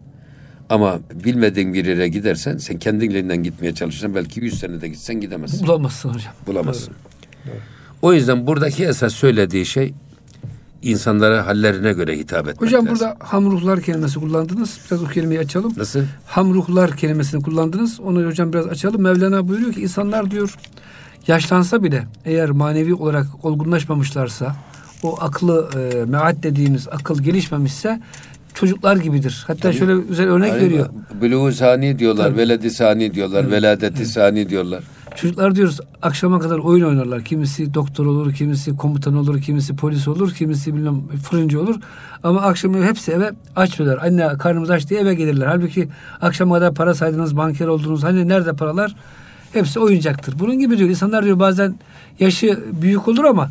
[0.73, 5.67] Ama bilmediğin bir yere gidersen sen kendiliğinden gitmeye çalışırsan belki yüz senede gitsen gidemezsin.
[5.67, 6.33] Bulamazsın hocam.
[6.47, 6.95] Bulamazsın.
[7.47, 7.55] Doğru.
[8.03, 9.95] O yüzden buradaki esas söylediği şey
[10.83, 12.99] insanlara hallerine göre hitap etmek Hocam lazım.
[13.01, 14.79] burada hamruhlar kelimesi kullandınız.
[14.91, 15.73] Biraz o kelimeyi açalım.
[15.77, 16.01] Nasıl?
[16.27, 18.01] Hamruhlar kelimesini kullandınız.
[18.01, 19.03] Onu hocam biraz açalım.
[19.03, 20.55] Mevlana buyuruyor ki insanlar diyor
[21.27, 24.57] yaşlansa bile eğer manevi olarak olgunlaşmamışlarsa
[25.03, 28.01] o aklı e, mead dediğimiz akıl gelişmemişse
[28.55, 29.45] çocuklar gibidir.
[29.47, 29.77] Hatta Tabii.
[29.77, 30.87] şöyle güzel örnek Hani veriyor.
[31.21, 32.39] Buluğu sani diyorlar, Tabii.
[32.39, 34.85] veledi sani diyorlar, veladeti sani diyorlar.
[35.17, 37.25] Çocuklar diyoruz akşama kadar oyun oynarlar.
[37.25, 41.77] Kimisi doktor olur, kimisi komutan olur, kimisi polis olur, kimisi bilmem fırıncı olur.
[42.23, 44.07] Ama akşam hepsi eve aç verir.
[44.07, 45.47] Anne karnımız aç diye eve gelirler.
[45.47, 45.89] Halbuki
[46.21, 48.03] akşama kadar para saydınız, banker oldunuz.
[48.03, 48.97] Hani nerede paralar?
[49.53, 50.39] Hepsi oyuncaktır.
[50.39, 50.91] Bunun gibi diyor.
[50.91, 51.75] İnsanlar diyor bazen
[52.21, 53.51] yaşı büyük olur ama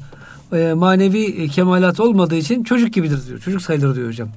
[0.53, 3.39] e, manevi e, kemalat olmadığı için çocuk gibidir diyor.
[3.39, 4.29] Çocuk sayılır diyor hocam.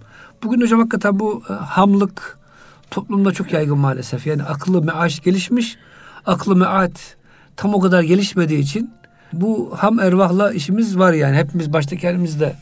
[0.45, 2.39] Bugün hocam hakikaten bu e, hamlık
[2.91, 4.27] toplumda çok yaygın maalesef.
[4.27, 5.77] Yani aklı meaş gelişmiş,
[6.27, 7.17] aklı meat
[7.57, 8.91] tam o kadar gelişmediği için
[9.33, 11.37] bu ham ervahla işimiz var yani.
[11.37, 12.57] Hepimiz başta kendimiz de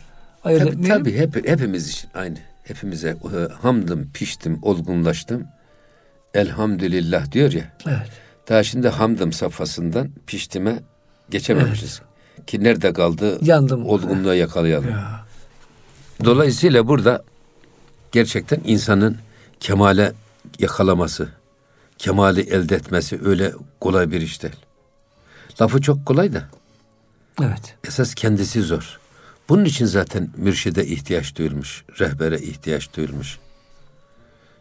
[0.45, 0.99] ayırt Tabii, etmeyelim.
[1.05, 2.37] tabii hep, hepimiz için aynı.
[2.65, 5.47] Hepimize e, hamdım, piştim, olgunlaştım.
[6.35, 7.65] Elhamdülillah diyor ya.
[7.87, 8.11] Evet.
[8.49, 10.79] Daha şimdi hamdım safhasından piştime
[11.31, 12.03] geçememişiz.
[12.47, 13.39] Ki nerede kaldı?
[13.43, 13.87] Yandım.
[13.87, 14.91] Olgunluğa yakalayalım.
[14.91, 15.25] Ya.
[16.25, 17.23] Dolayısıyla burada
[18.13, 19.17] gerçekten insanın
[19.61, 20.13] kemale
[20.59, 21.29] yakalaması,
[21.99, 24.57] kemali elde etmesi öyle kolay bir iş değil.
[25.61, 26.45] Lafı çok kolay da
[27.43, 27.77] Evet.
[27.85, 29.01] esas kendisi zor.
[29.49, 33.39] Bunun için zaten mürşide ihtiyaç duyulmuş, rehbere ihtiyaç duyulmuş.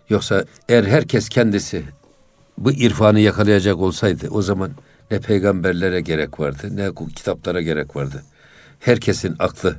[0.09, 1.83] Yoksa eğer herkes kendisi
[2.57, 4.71] bu irfanı yakalayacak olsaydı o zaman
[5.11, 8.23] ne peygamberlere gerek vardı ne kitaplara gerek vardı.
[8.79, 9.75] Herkesin aklı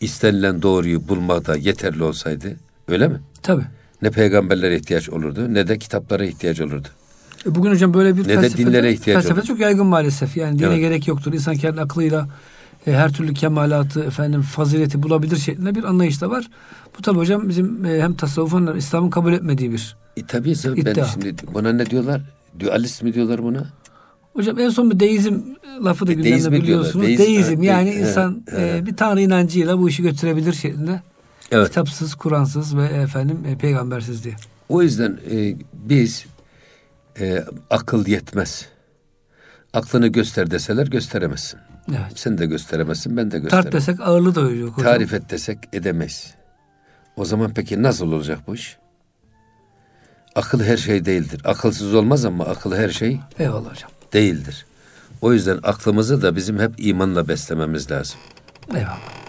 [0.00, 2.56] istenilen doğruyu bulmakta yeterli olsaydı
[2.92, 3.20] öyle mi?
[3.42, 3.64] Tabii.
[4.02, 6.88] Ne peygamberlere ihtiyaç olurdu ne de kitaplara ihtiyaç olurdu.
[7.46, 9.46] E Bugün hocam böyle bir Ne de felsefede, dinlere ihtiyaç felsefe olur.
[9.48, 10.36] çok yaygın maalesef.
[10.36, 10.78] Yani dine Evet.
[10.80, 11.32] gerek yoktur.
[11.32, 12.28] İnsan kendi aklıyla
[12.86, 16.48] e, her türlü kemalatı, efendim fazileti bulabilir şeklinde bir anlayış da var.
[16.98, 19.96] Bu tabi hocam bizim e, hem tasavvufun hem İslam'ın kabul etmediği bir.
[20.16, 21.04] E tabii ben İddia.
[21.04, 22.20] şimdi buna ne diyorlar?
[22.60, 23.66] Dualist mi diyorlar buna?
[24.32, 25.34] Hocam en son bir deizm
[25.84, 26.62] lafı da E, gündemde diyorlar.
[26.62, 27.06] biliyorsunuz.
[27.06, 28.76] Deiz- deizm ha, yani de- insan he, he.
[28.76, 31.02] e, bir tanrı inancıyla bu işi götürebilir şeklinde.
[31.52, 31.68] Evet.
[31.68, 34.34] Kitapsız, Kur'ansız ve efendim e, peygambersiz diye.
[34.68, 36.26] O yüzden e, biz
[37.20, 38.66] e, akıl yetmez.
[39.72, 41.60] Aklını göster deseler gösteremezsin.
[41.90, 42.12] Evet.
[42.14, 43.62] Sen de gösteremezsin, ben de gösteremem.
[43.64, 44.92] Tart desek ağırlığı da yok hocam.
[44.92, 46.34] Tarif et desek edemeyiz.
[47.16, 48.76] O zaman peki nasıl olacak bu iş?
[50.34, 51.40] Akıl her şey değildir.
[51.44, 53.90] Akılsız olmaz ama akıl her şey Eyvallah hocam.
[54.12, 54.66] değildir.
[55.20, 58.18] O yüzden aklımızı da bizim hep imanla beslememiz lazım.
[58.74, 59.21] Eyvallah.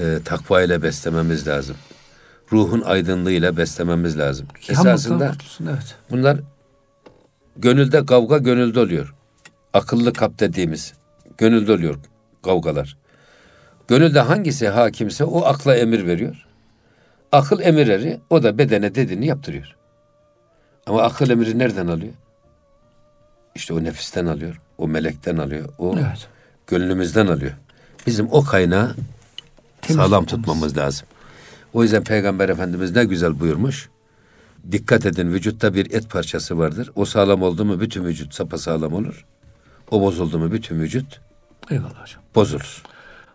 [0.00, 1.76] E, takva ile beslememiz lazım.
[2.52, 4.46] Ruhun aydınlığıyla beslememiz lazım.
[4.46, 5.96] Hamlıktan Esasında kurtulsun, evet.
[6.10, 6.38] Bunlar
[7.56, 9.14] gönülde kavga gönülde oluyor.
[9.72, 10.94] Akıllı kap dediğimiz
[11.38, 11.96] gönülde oluyor
[12.44, 12.96] kavgalar.
[13.88, 16.46] Gönülde hangisi hakimse o akla emir veriyor.
[17.32, 19.76] Akıl emir eri o da bedene dediğini yaptırıyor.
[20.86, 22.12] Ama akıl emri nereden alıyor?
[23.54, 26.28] İşte o nefisten alıyor, o melekten alıyor, o Evet.
[26.66, 27.52] gönlümüzden alıyor.
[28.06, 28.94] Bizim o kaynağı
[29.86, 30.28] Temiz sağlam tutmamız.
[30.28, 31.06] tutmamız lazım.
[31.72, 33.88] O yüzden Peygamber Efendimiz ne güzel buyurmuş.
[34.72, 36.90] Dikkat edin vücutta bir et parçası vardır.
[36.94, 39.24] O sağlam oldu mu bütün vücut sapasağlam olur.
[39.90, 41.20] O bozuldu mu bütün vücut
[41.70, 42.22] Eyvallah hocam.
[42.34, 42.82] bozulur.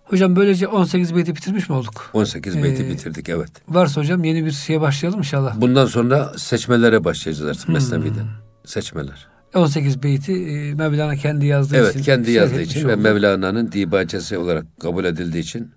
[0.04, 2.10] Hocam böylece 18 beyti bitirmiş mi olduk?
[2.14, 3.50] 18 beyti Ee, bitirdik evet.
[3.70, 5.62] Varsa hocam yeni bir şeye başlayalım inşallah.
[5.62, 7.74] Bundan sonra seçmelere başlayacağız artık Hmm.
[7.74, 8.28] Mesnevi'den.
[8.66, 9.28] Seçmeler.
[9.56, 11.84] 18 beyti e, Mevlana kendi yazdığı için.
[11.98, 13.02] Evet kendi şerh yazdığı için ve oldu.
[13.02, 15.72] Mevlana'nın dibacesi olarak kabul edildiği için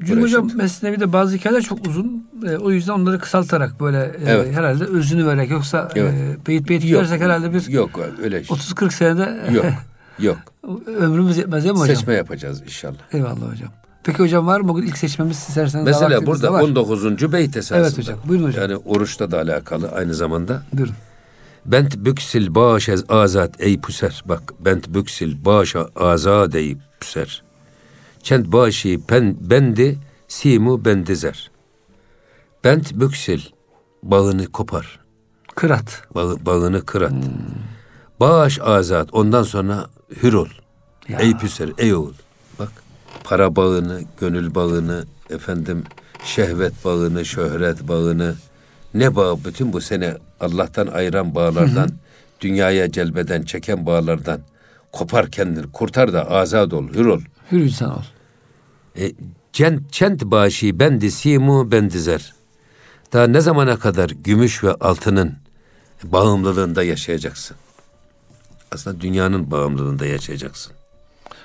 [0.00, 2.26] Hocam şimdi- Mesnevi'de bazı hikayeler çok uzun.
[2.46, 4.54] E, o yüzden onları kısaltarak böyle e, Evet.
[4.56, 6.12] herhalde özünü vererek yoksa Evet.
[6.14, 7.90] e, beyit beyit gidersek herhalde bir Yok
[8.22, 9.64] öyle 30-40 senede yok
[10.18, 10.36] yok.
[10.86, 11.96] ömrümüz yetmez değil mi hocam?
[11.96, 12.94] Seçme yapacağız inşallah.
[13.12, 13.68] Eyvallah hocam.
[14.04, 16.60] Peki hocam var mı bugün ilk seçmemiz isterseniz Mesela burada de var.
[16.62, 17.32] 19.
[17.32, 17.78] beyt esasında.
[17.78, 18.62] Evet hocam, buyurun hocam.
[18.62, 20.62] Yani oruçla da alakalı aynı zamanda.
[20.72, 20.94] Buyurun.
[21.66, 24.22] Bent büksil baş ez azat ey puser.
[24.26, 27.42] Bak bent büksil baş azat ey puser.
[28.22, 31.50] Çent başi pen bendi simu bendizer.
[32.64, 33.40] Bent büksil
[34.02, 35.00] bağını kopar.
[35.54, 36.02] Kırat.
[36.14, 37.12] Bağı, bağını kırat.
[38.20, 39.86] Bağış azat ondan sonra
[40.22, 40.48] hür ol.
[41.08, 41.18] Ya.
[41.18, 42.12] Ey püser ey oğul.
[42.58, 42.72] Bak
[43.24, 45.84] para bağını, gönül bağını, efendim
[46.24, 48.34] şehvet bağını, şöhret bağını
[48.94, 51.90] ne bağ bütün bu sene Allah'tan ayıran bağlardan,
[52.40, 54.40] dünyaya celbeden, çeken bağlardan
[54.92, 57.20] kopar kendini, kurtar da azad ol, hür ol.
[57.52, 58.02] Hür insan ol.
[58.98, 59.12] E,
[59.52, 62.34] cent, çent başi bendi simu bendizer.
[63.12, 65.32] Daha ne zamana kadar gümüş ve altının
[66.04, 67.56] bağımlılığında yaşayacaksın?
[68.72, 70.72] Aslında dünyanın bağımlılığında yaşayacaksın.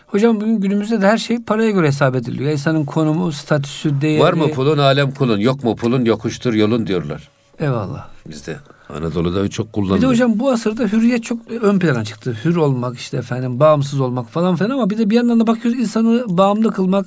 [0.08, 2.52] Hocam bugün günümüzde de her şey paraya göre hesap ediliyor.
[2.52, 4.22] İnsanın konumu, statüsü, değeri.
[4.22, 7.30] Var mı pulun alem kulun, yok mu pulun yokuştur yolun diyorlar.
[7.60, 8.08] Eyvallah.
[8.30, 8.58] Bizde
[8.89, 9.97] Anadolu'da çok kullanılıyor.
[9.97, 12.38] Bir de hocam bu asırda hürriyet çok ön plana çıktı.
[12.45, 15.80] Hür olmak işte efendim bağımsız olmak falan filan ama bir de bir yandan da bakıyoruz
[15.80, 17.06] insanı bağımlı kılmak,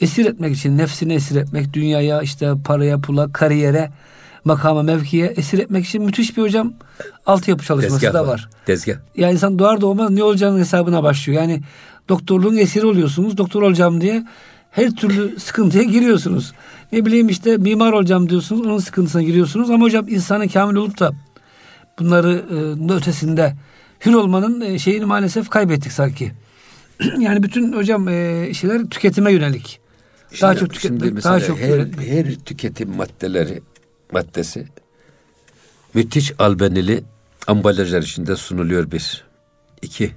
[0.00, 3.90] esir etmek için nefsini esir etmek, dünyaya işte paraya, pula, kariyere,
[4.44, 6.72] makama, mevkiye esir etmek için müthiş bir hocam
[7.26, 8.28] altyapı çalışması Tezgah da var.
[8.28, 8.48] var.
[8.66, 8.94] Tezgah.
[9.16, 11.42] Yani insan doğar doğmaz ne olacağının hesabına başlıyor.
[11.42, 11.62] Yani
[12.08, 13.36] doktorluğun esiri oluyorsunuz.
[13.36, 14.24] Doktor olacağım diye
[14.70, 16.52] her türlü sıkıntıya giriyorsunuz.
[16.92, 18.66] Ne bileyim işte mimar olacağım diyorsunuz.
[18.66, 19.70] Onun sıkıntısına giriyorsunuz.
[19.70, 21.12] Ama hocam insanı kamil olup da
[21.98, 22.44] bunları
[22.90, 23.56] e, ötesinde
[24.06, 26.32] hür olmanın e, şeyini maalesef kaybettik sanki.
[27.18, 29.80] yani bütün hocam e, şeyler tüketime yönelik.
[30.40, 33.62] Daha Şimdi- çok tüketmek, şimdi daha çok her, her tüketim maddeleri
[34.12, 34.66] maddesi
[35.94, 37.04] müthiş albenili
[37.46, 39.24] ambalajlar içinde sunuluyor bir.
[39.82, 40.10] İki,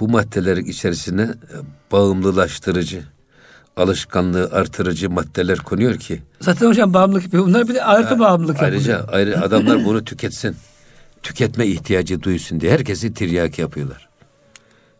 [0.00, 1.56] bu maddelerin içerisine e,
[1.92, 3.02] bağımlılaştırıcı,
[3.76, 7.46] alışkanlığı artırıcı maddeler konuyor ki Zaten hocam bağımlılık yapıyor.
[7.46, 9.14] Bunlar bir de artı bağımlılık ayrıca yapıyor.
[9.14, 10.56] ayrı adamlar bunu tüketsin.
[11.22, 14.08] Tüketme ihtiyacı duysun diye herkesi tiryaki yapıyorlar.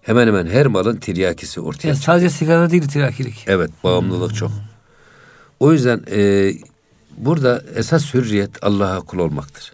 [0.02, 3.44] Hemen hemen her malın tiryakisi ortaya Yani sadece sigara değil tirakilik.
[3.46, 4.50] Evet bağımlılık çok.
[5.60, 6.52] O yüzden e,
[7.16, 9.72] burada esas hürriyet Allah'a kul olmaktır.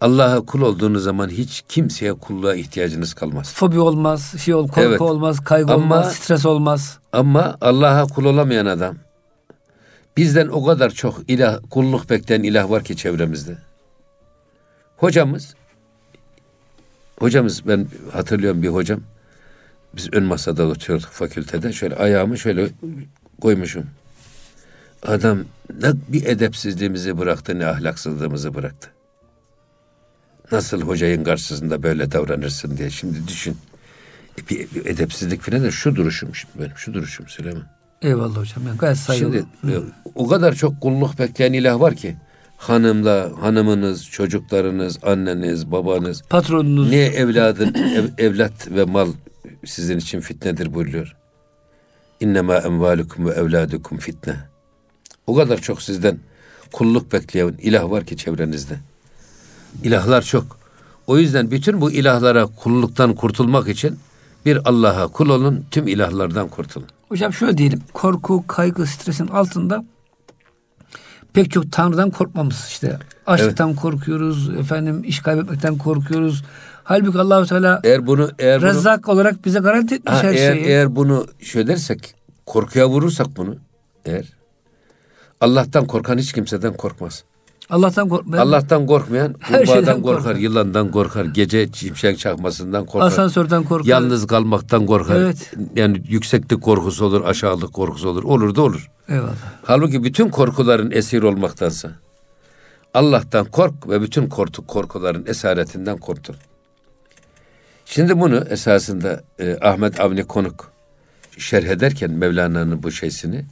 [0.00, 3.52] Allah'a kul olduğunuz zaman hiç kimseye kulluğa ihtiyacınız kalmaz.
[3.54, 5.00] Fobi olmaz, şey ol, korku Evet.
[5.00, 6.98] olmaz, kaygı Ama- olmaz, stres olmaz.
[7.12, 8.96] Ama Allah'a kul olamayan adam
[10.16, 13.58] bizden o kadar çok ilah kulluk bekleyen ilah var ki çevremizde.
[14.96, 15.54] Hocamız
[17.18, 19.00] hocamız ben hatırlıyorum bir hocam
[19.96, 22.68] biz ön masada oturuyorduk fakültede şöyle ayağımı şöyle
[23.40, 23.86] koymuşum.
[25.06, 25.38] Adam
[25.80, 28.90] ne bir edepsizliğimizi bıraktı ne ahlaksızlığımızı bıraktı.
[30.52, 33.56] Nasıl hocayın karşısında böyle davranırsın diye şimdi düşün.
[34.38, 37.64] E, Bir, bir edepsizlik falan da şu duruşum şimdi benim şu duruşum Süleyman.
[38.02, 38.64] Eyvallah hocam.
[38.70, 39.44] Ben gayet saygılı.
[39.60, 39.80] Şimdi e,
[40.14, 42.16] o kadar çok kulluk bekleyen ilah var ki
[42.56, 46.90] hanımla hanımınız, çocuklarınız, anneniz, babanız Patronunuz.
[46.90, 49.08] niye evladın ev- evlat ve mal
[49.64, 51.16] sizin için fitnedir buyuruyor.
[52.20, 54.36] İnnemâ emvâlukum ve evlâdukum fitne.
[55.26, 56.18] O kadar çok sizden
[56.72, 58.74] kulluk bekleyen ilah var ki çevrenizde.
[59.82, 60.58] İlahlar çok.
[61.06, 63.98] O yüzden bütün bu ilahlara kulluktan kurtulmak için
[64.46, 66.86] bir Allah'a kul olun, tüm ilahlardan kurtulun.
[67.08, 67.82] Hocam şöyle diyelim.
[67.92, 69.84] Korku, kaygı, stresin altında
[71.32, 72.98] pek çok Tanrı'dan korkmamız işte.
[73.26, 76.44] Açlıktan korkuyoruz, efendim iş kaybetmekten korkuyoruz.
[76.84, 80.54] Halbuki Allahu Teala Eğer bunu eğer bunu, Rezzak olarak bize garanti etmiş Ha, her eğer,
[80.54, 80.64] şeyi.
[80.64, 82.14] eğer bunu şöyle dersek,
[82.46, 83.56] korkuya vurursak bunu,
[84.04, 84.32] eğer
[85.40, 87.24] Allah'tan korkan hiç kimseden korkmaz.
[87.70, 88.46] Allah'tan korkmayan.
[88.46, 90.36] Allah'tan korkmayan kurbağadan korkar, korkar.
[90.36, 93.06] yılandan korkar, gece şimşek çakmasından korkar.
[93.06, 93.88] Asansörden korkar.
[93.88, 95.16] Yalnız kalmaktan korkar.
[95.16, 95.52] Evet.
[95.76, 98.24] Yani yükseklik korkusu olur, aşağılık korkusu olur.
[98.24, 98.90] Olur da olur.
[99.08, 99.34] Eyvallah.
[99.64, 101.90] Halbuki bütün korkuların esir olmaktansa
[102.94, 106.34] Allah'tan kork ve bütün korku, korkuların esaretinden kurtul.
[107.86, 110.72] Şimdi bunu esasında e, Ahmet Avni Konuk
[111.38, 113.44] şerh ederken Mevlana'nın bu şeysini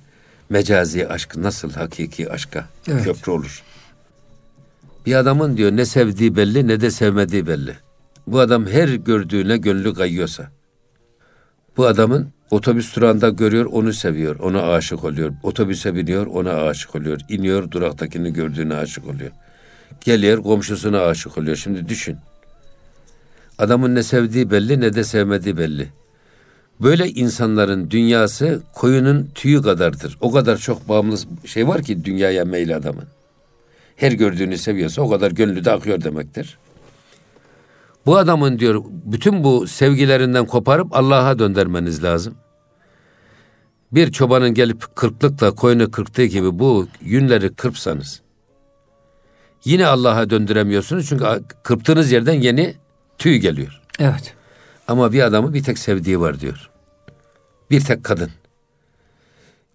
[0.50, 3.04] mecazi aşk nasıl hakiki aşka Evet.
[3.04, 3.62] köprü olur.
[5.06, 7.76] Bir adamın diyor ne sevdiği belli ne de sevmediği belli.
[8.26, 10.50] Bu adam her gördüğüne gönlü kayıyorsa.
[11.76, 15.32] Bu adamın otobüs durağında görüyor, onu seviyor, ona aşık oluyor.
[15.42, 17.20] Otobüse biniyor, ona aşık oluyor.
[17.28, 19.30] İniyor, duraktakini gördüğüne aşık oluyor.
[20.00, 21.56] Geliyor, komşusuna aşık oluyor.
[21.56, 22.16] Şimdi düşün.
[23.58, 25.88] Adamın ne sevdiği belli ne de sevmediği belli.
[26.80, 30.18] Böyle insanların dünyası koyunun tüyü kadardır.
[30.20, 33.04] O kadar çok bağımlı şey var ki dünyaya meyil adamın.
[33.96, 36.58] Her gördüğünü seviyorsa o kadar gönlü de akıyor demektir.
[38.06, 42.34] Bu adamın diyor bütün bu sevgilerinden koparıp Allah'a döndürmeniz lazım.
[43.92, 48.22] Bir çobanın gelip kırklıkla koyunu kırktığı gibi bu yünleri kırpsanız
[49.64, 51.24] yine Allah'a döndüremiyorsunuz çünkü
[51.62, 52.74] kırptığınız yerden yeni
[53.18, 53.80] tüy geliyor.
[53.98, 54.34] Evet.
[54.88, 56.70] Ama bir adamı bir tek sevdiği var diyor.
[57.70, 58.30] Bir tek kadın.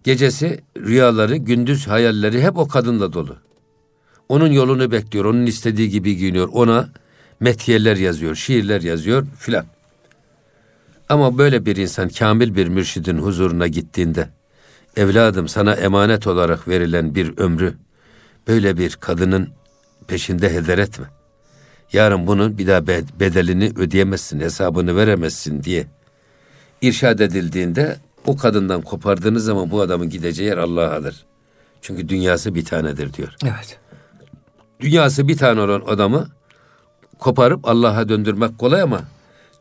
[0.04, 3.36] Gecesi rüyaları, gündüz hayalleri hep o kadınla dolu.
[4.30, 6.48] Onun yolunu bekliyor, onun istediği gibi giyiniyor.
[6.52, 6.88] Ona
[7.40, 9.64] metiyeler yazıyor, şiirler yazıyor filan.
[11.08, 14.28] Ama böyle bir insan kamil bir mürşidin huzuruna gittiğinde
[14.96, 17.74] evladım sana emanet olarak verilen bir ömrü
[18.48, 19.48] böyle bir kadının
[20.08, 21.06] peşinde heder etme.
[21.92, 25.86] Yarın bunun bir daha be- bedelini ödeyemezsin, hesabını veremezsin diye
[26.82, 27.96] irşad edildiğinde
[28.26, 31.24] o kadından kopardığınız zaman bu adamın gideceği yer Allah'adır.
[31.82, 33.34] Çünkü dünyası bir tanedir diyor.
[33.44, 33.79] Evet.
[34.80, 36.28] Dünyası bir tane olan adamı
[37.18, 39.00] koparıp Allah'a döndürmek kolay ama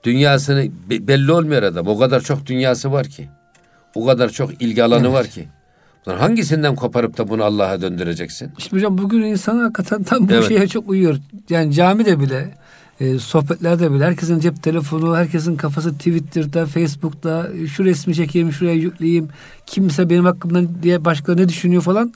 [0.04, 1.88] Dünyasını belli olmuyor adam.
[1.88, 3.30] O kadar çok dünyası var ki.
[3.96, 5.14] O kadar çok ilgi alanı evet.
[5.14, 5.48] var ki.
[6.06, 8.52] Hangisinden koparıp da bunu Allah'a döndüreceksin?
[8.58, 10.48] İşte hocam bugün insan hakikaten tam bu evet.
[10.48, 11.18] şeye çok uyuyor.
[11.50, 12.54] Yani camide bile
[13.00, 19.30] e, sohbetlerde bile herkesin cep telefonu, herkesin kafası Twitter'da, Facebook'ta şu resmi çekeyim, şuraya yükleyeyim.
[19.66, 22.14] Kimse benim hakkımda diye başka ne düşünüyor falan.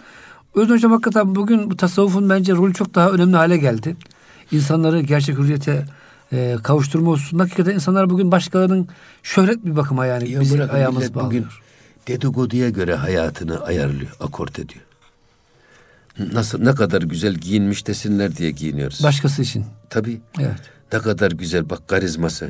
[0.56, 3.96] O yüzden hocam hakikaten bugün bu tasavvufun bence rolü çok daha önemli hale geldi.
[4.52, 5.86] İnsanları gerçek hürriyete
[6.34, 8.88] e, kavuşturma hususunda hakikaten insanlar bugün başkalarının
[9.24, 11.26] şöhret bir bakıma yani ya bizim ayağımız bağlıyor.
[11.26, 11.46] Bugün
[12.08, 14.84] dedikoduya göre hayatını ayarlıyor, akort ediyor.
[16.34, 19.04] Nasıl ne kadar güzel giyinmiş desinler diye giyiniyoruz.
[19.04, 19.66] Başkası için.
[19.90, 20.22] Tabii.
[20.40, 20.62] Evet.
[20.94, 22.50] Ne kadar güzel bak karizması.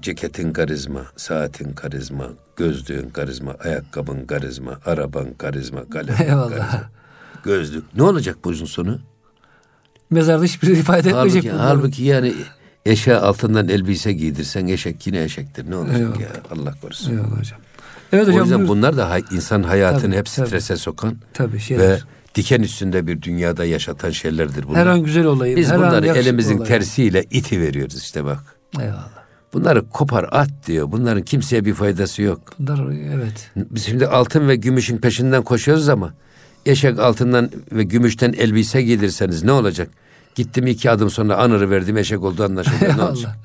[0.00, 2.24] Ceketin karizma, saatin karizma,
[2.56, 6.48] gözlüğün karizma, ayakkabın karizma, araban karizma, kalem Eyvallah.
[6.50, 6.90] karizma.
[7.44, 7.84] Gözlük.
[7.96, 8.98] Ne olacak bu uzun sonu?
[10.10, 11.44] Mezarda hiçbir şey ifade etmeyecek.
[11.44, 12.34] Halbuki, halbuki yani
[12.86, 15.70] eşe altından elbise giydirsen eşek yine eşektir.
[15.70, 16.20] Ne olacak Eyvallah.
[16.20, 16.28] ya?
[16.50, 17.10] Allah korusun.
[17.10, 17.58] Eyvallah hocam.
[18.12, 18.40] Evet hocam.
[18.40, 18.68] O yüzden buyur.
[18.68, 20.78] bunlar da insan hayatını tabii, hep strese tabii.
[20.78, 21.88] sokan tabii, şeyler.
[21.88, 21.98] ve
[22.34, 24.80] diken üstünde bir dünyada yaşatan şeylerdir bunlar.
[24.80, 25.56] Her an güzel olayım.
[25.56, 26.68] Biz her bunları elimizin olayım.
[26.68, 28.56] tersiyle iti veriyoruz işte bak.
[28.80, 29.22] Eyvallah.
[29.52, 30.92] Bunları kopar at diyor.
[30.92, 32.40] Bunların kimseye bir faydası yok.
[32.58, 33.50] Bunlar evet.
[33.56, 36.14] Biz şimdi altın ve gümüşün peşinden koşuyoruz ama
[36.66, 39.88] eşek altından ve gümüşten elbise giydirseniz ne olacak?
[40.34, 42.96] Gittim iki adım sonra anırı verdim eşek oldu anlaşıldı.
[42.96, 43.36] ne olacak?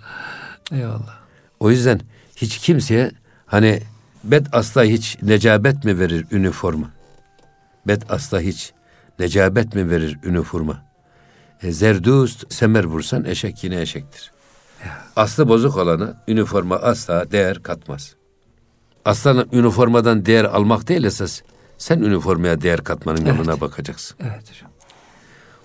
[0.71, 1.17] Eyvallah.
[1.59, 1.99] O yüzden
[2.35, 3.11] hiç kimseye
[3.45, 3.81] hani
[4.23, 6.89] bet asla hiç necabet mi verir üniforma?
[7.87, 8.73] Bet asla hiç
[9.19, 10.85] necabet mi verir üniforma?
[11.63, 14.31] E, zerdust semer vursan eşek yine eşektir.
[15.15, 18.15] Aslı bozuk olana üniforma asla değer katmaz.
[19.05, 21.41] Aslan üniformadan değer almak değil esas.
[21.77, 23.37] Sen üniformaya değer katmanın evet.
[23.37, 24.17] yoluna bakacaksın.
[24.21, 24.71] Evet hocam.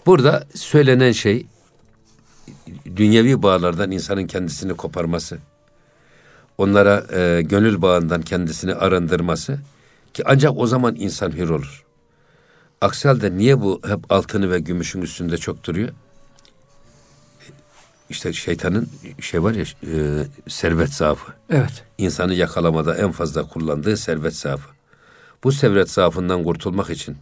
[0.07, 1.47] Burada söylenen şey
[2.97, 5.39] dünyevi bağlardan insanın kendisini koparması.
[6.59, 9.59] Onlara e, gönül bağından kendisini arındırması
[10.15, 11.85] ki ancak o zaman insan hür olur.
[12.81, 15.89] Aksi halde niye bu hep altını ve gümüşün üstünde çok duruyor?
[18.11, 18.89] İşte şeytanın
[19.21, 21.33] şey var ya e, servet zaafı.
[21.51, 21.85] Evet.
[21.99, 24.69] İnsanı yakalamada en fazla kullandığı servet zaafı.
[25.45, 27.17] Bu servet zaafından kurtulmak için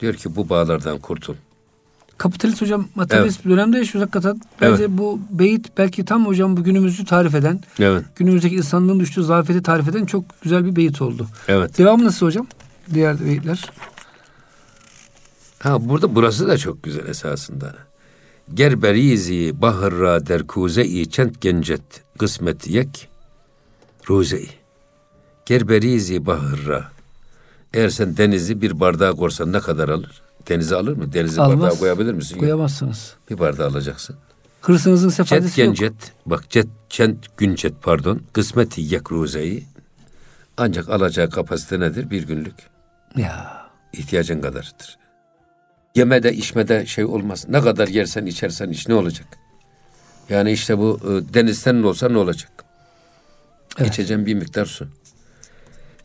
[0.00, 1.34] diyor ki bu bağlardan kurtul.
[2.18, 3.56] Kapitalist hocam materyalist evet.
[3.56, 4.40] dönemde yaşıyoruz hakikaten.
[4.60, 4.98] Bence evet.
[4.98, 8.04] bu beyit belki tam hocam bu günümüzü tarif eden, evet.
[8.16, 11.26] günümüzdeki insanlığın düştüğü zafiyeti tarif eden çok güzel bir beyit oldu.
[11.48, 11.78] Evet.
[11.78, 12.46] Devamı nasıl hocam?
[12.94, 13.70] Diğer beyitler.
[15.58, 17.74] Ha burada burası da çok güzel esasında.
[18.54, 21.82] Gerberizi bahırra derkuze-i çent gencet
[22.18, 23.08] kısmet yek
[24.08, 24.48] ruze-i.
[25.46, 26.97] Gerberizi bahırra.
[27.74, 30.22] Eğer sen denizi bir bardağa korsan ne kadar alır?
[30.48, 31.12] Denizi alır mı?
[31.12, 31.60] Denizi Almaz.
[31.60, 32.38] bardağa koyabilir misin?
[32.38, 33.14] Koyamazsınız.
[33.30, 34.16] Bir bardağı alacaksın.
[34.60, 35.92] Hırsınızın sefadesi cet, yok.
[36.26, 38.22] Bak cet, çent güncet pardon.
[38.32, 39.66] Kısmeti yek ruzeyi.
[40.56, 42.10] Ancak alacağı kapasite nedir?
[42.10, 42.54] Bir günlük.
[43.16, 43.62] Ya.
[43.92, 44.98] İhtiyacın kadarıdır.
[45.94, 47.46] Yemede içmede şey olmaz.
[47.48, 49.26] Ne kadar yersen içersen iç ne olacak?
[50.28, 52.50] Yani işte bu e, denizden olsa ne olacak?
[53.78, 53.90] Evet.
[53.90, 54.88] İçeceğim bir miktar su.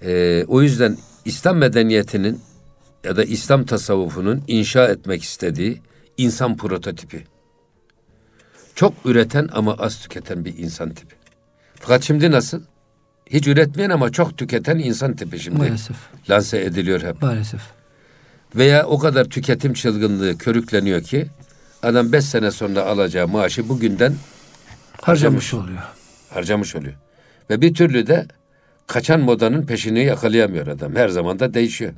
[0.02, 2.42] Ee, o yüzden İslam medeniyetinin
[3.04, 5.82] ya da İslam tasavvufunun inşa etmek istediği
[6.18, 7.24] insan prototipi.
[8.76, 11.16] Çok üreten ama az tüketen bir insan tipi.
[11.76, 12.62] Fakat şimdi nasıl?
[13.30, 15.58] Hiç üretmeyen ama çok tüketen insan tipi şimdi.
[15.58, 15.98] Maalesef.
[16.30, 17.22] Lanse ediliyor hep.
[17.22, 17.62] Maalesef.
[18.56, 21.28] Veya o kadar tüketim çılgınlığı körükleniyor ki
[21.84, 24.16] adam beş sene sonra alacağı maaşı bugünden
[25.02, 25.82] harcamış, harcamış oluyor.
[26.30, 26.94] Harcamış oluyor.
[27.50, 28.28] Ve bir türlü de
[28.88, 30.96] kaçan modanın peşini yakalayamıyor adam.
[30.96, 31.94] Her zaman da değişiyor.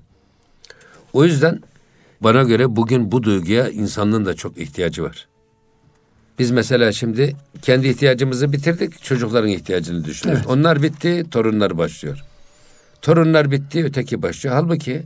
[1.14, 1.60] O yüzden
[2.22, 5.28] bana göre bugün bu duyguya insanlığın da çok ihtiyacı var.
[6.40, 10.44] Biz mesela şimdi kendi ihtiyacımızı bitirdik, çocukların ihtiyacını düşünüyoruz.
[10.48, 10.58] Evet.
[10.58, 12.24] Onlar bitti, torunlar başlıyor.
[13.02, 14.56] Torunlar bitti, öteki başlıyor.
[14.56, 15.04] Halbuki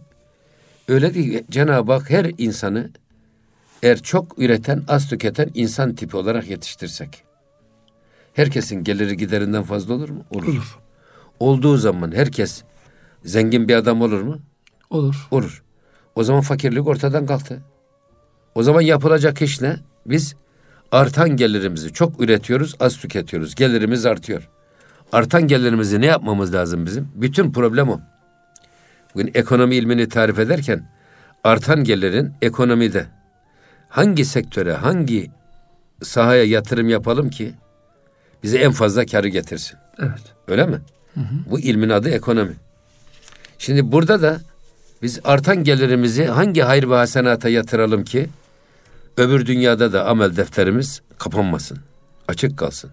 [0.88, 1.44] öyle değil.
[1.52, 2.90] Cenab-ı Hak her insanı
[3.84, 7.24] eğer çok üreten, az tüketen insan tipi olarak yetiştirsek.
[8.34, 10.26] Herkesin geliri giderinden fazla olur mu?
[10.32, 10.48] Olur.
[10.48, 10.80] olur.
[11.40, 12.64] Olduğu zaman herkes
[13.26, 14.40] zengin bir adam olur mu?
[14.90, 15.28] Olur.
[15.32, 15.64] Olur.
[16.16, 17.62] O zaman fakirlik ortadan kalktı.
[18.56, 19.78] O zaman yapılacak iş ne?
[20.06, 20.36] Biz
[20.92, 23.56] artan gelirimizi çok üretiyoruz, az tüketiyoruz.
[23.56, 24.50] Gelirimiz artıyor.
[25.12, 27.12] Artan gelirimizi ne yapmamız lazım bizim?
[27.16, 28.00] Bütün problem o.
[29.16, 30.90] Bugün ekonomi ilmini tarif ederken
[31.44, 33.06] artan gelirin ekonomide
[33.90, 35.32] hangi sektöre, hangi
[36.04, 37.54] sahaya yatırım yapalım ki
[38.44, 39.78] bize en fazla karı getirsin.
[40.00, 40.36] Evet.
[40.48, 40.80] Öyle mi?
[41.14, 41.36] Hı hı.
[41.50, 42.56] Bu ilmin adı ekonomi.
[43.58, 44.42] Şimdi burada da
[45.02, 48.30] biz artan gelirimizi hangi hayır ve hasenata yatıralım ki
[49.18, 51.80] öbür dünyada da amel defterimiz kapanmasın,
[52.28, 52.92] açık kalsın.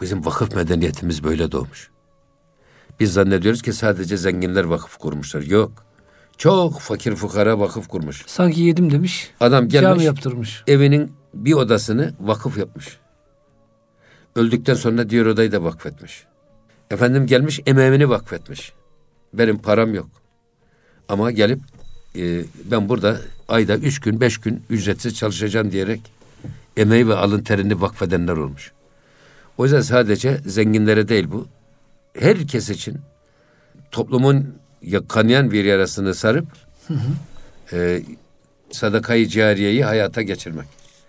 [0.00, 1.90] Bizim vakıf medeniyetimiz böyle doğmuş.
[3.00, 5.42] Biz zannediyoruz ki sadece zenginler vakıf kurmuşlar.
[5.42, 5.72] Yok.
[6.38, 8.24] Çok fakir fukara vakıf kurmuş.
[8.26, 9.30] Sanki yedim demiş.
[9.40, 9.82] Adam gelmiş.
[9.82, 10.62] Cami yaptırmış.
[10.66, 12.98] Evinin bir odasını vakıf yapmış.
[14.36, 16.27] Öldükten sonra diğer odayı da vakfetmiş.
[16.90, 18.72] Efendim gelmiş emeğini vakfetmiş.
[19.34, 20.08] Benim param yok.
[21.08, 21.60] Ama gelip
[22.16, 26.00] e, ben burada ayda üç gün beş gün ücretsiz çalışacağım diyerek
[26.76, 28.72] emeği ve alın terini vakfedenler olmuş.
[29.58, 31.46] O yüzden sadece zenginlere değil bu.
[32.18, 32.96] Herkes için
[33.90, 34.54] toplumun
[35.08, 36.46] kanayan bir yarasını sarıp
[36.88, 37.76] hı hı.
[37.76, 38.02] E,
[38.70, 40.66] sadakayı cariyeyi hayata geçirmek.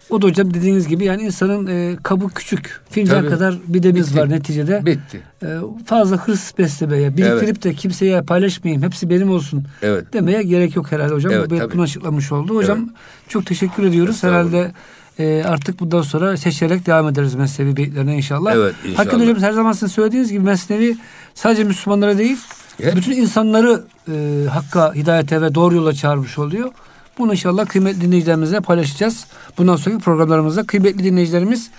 [0.10, 2.82] O da hocam dediğiniz gibi yani insanın e, kabı küçük.
[2.89, 3.30] Fincan Tabii.
[3.30, 4.20] kadar bir deniz Bitti.
[4.20, 4.86] var neticede.
[4.86, 5.22] Bitti.
[5.43, 5.47] E,
[5.86, 7.64] fazla hırs beslemeye, biriktirip evet.
[7.64, 10.14] de kimseye paylaşmayayım, hepsi benim olsun evet.
[10.14, 11.34] demeye gerek yok herhalde hocam.
[11.34, 12.55] Evet, Bu bunu açıklamış oldu.
[12.55, 12.89] Hocam evet.
[13.28, 14.24] çok teşekkür ediyoruz.
[14.24, 14.72] Herhalde
[15.20, 18.55] e, artık bundan sonra seçerek devam ederiz Mesnevi beyitlerine inşallah.
[18.55, 18.99] Evet inşallah.
[18.99, 20.97] Hakikaten hocam her zaman sizin söylediğiniz gibi Mesnevi
[21.34, 22.38] sadece Müslümanlara değil,
[22.80, 22.95] evet.
[22.95, 26.72] bütün insanları e, hakka, hidayete ve doğru yola çağırmış oluyor.
[27.20, 29.26] Bunu inşallah kıymetli dinleyicilerimizle paylaşacağız.
[29.57, 31.70] Bundan sonraki programlarımızda kıymetli dinleyicilerimiz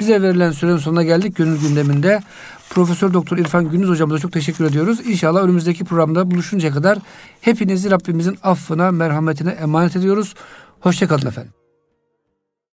[0.00, 2.22] bize verilen sürenin sonuna geldik gönül gündeminde.
[2.70, 5.00] Profesör Doktor İrfan Gündüz hocamıza çok teşekkür ediyoruz.
[5.06, 6.98] İnşallah önümüzdeki programda buluşuncaya kadar
[7.40, 10.34] hepinizi Rabbimizin affına, merhametine emanet ediyoruz.
[10.80, 11.59] Hoşçakalın efendim.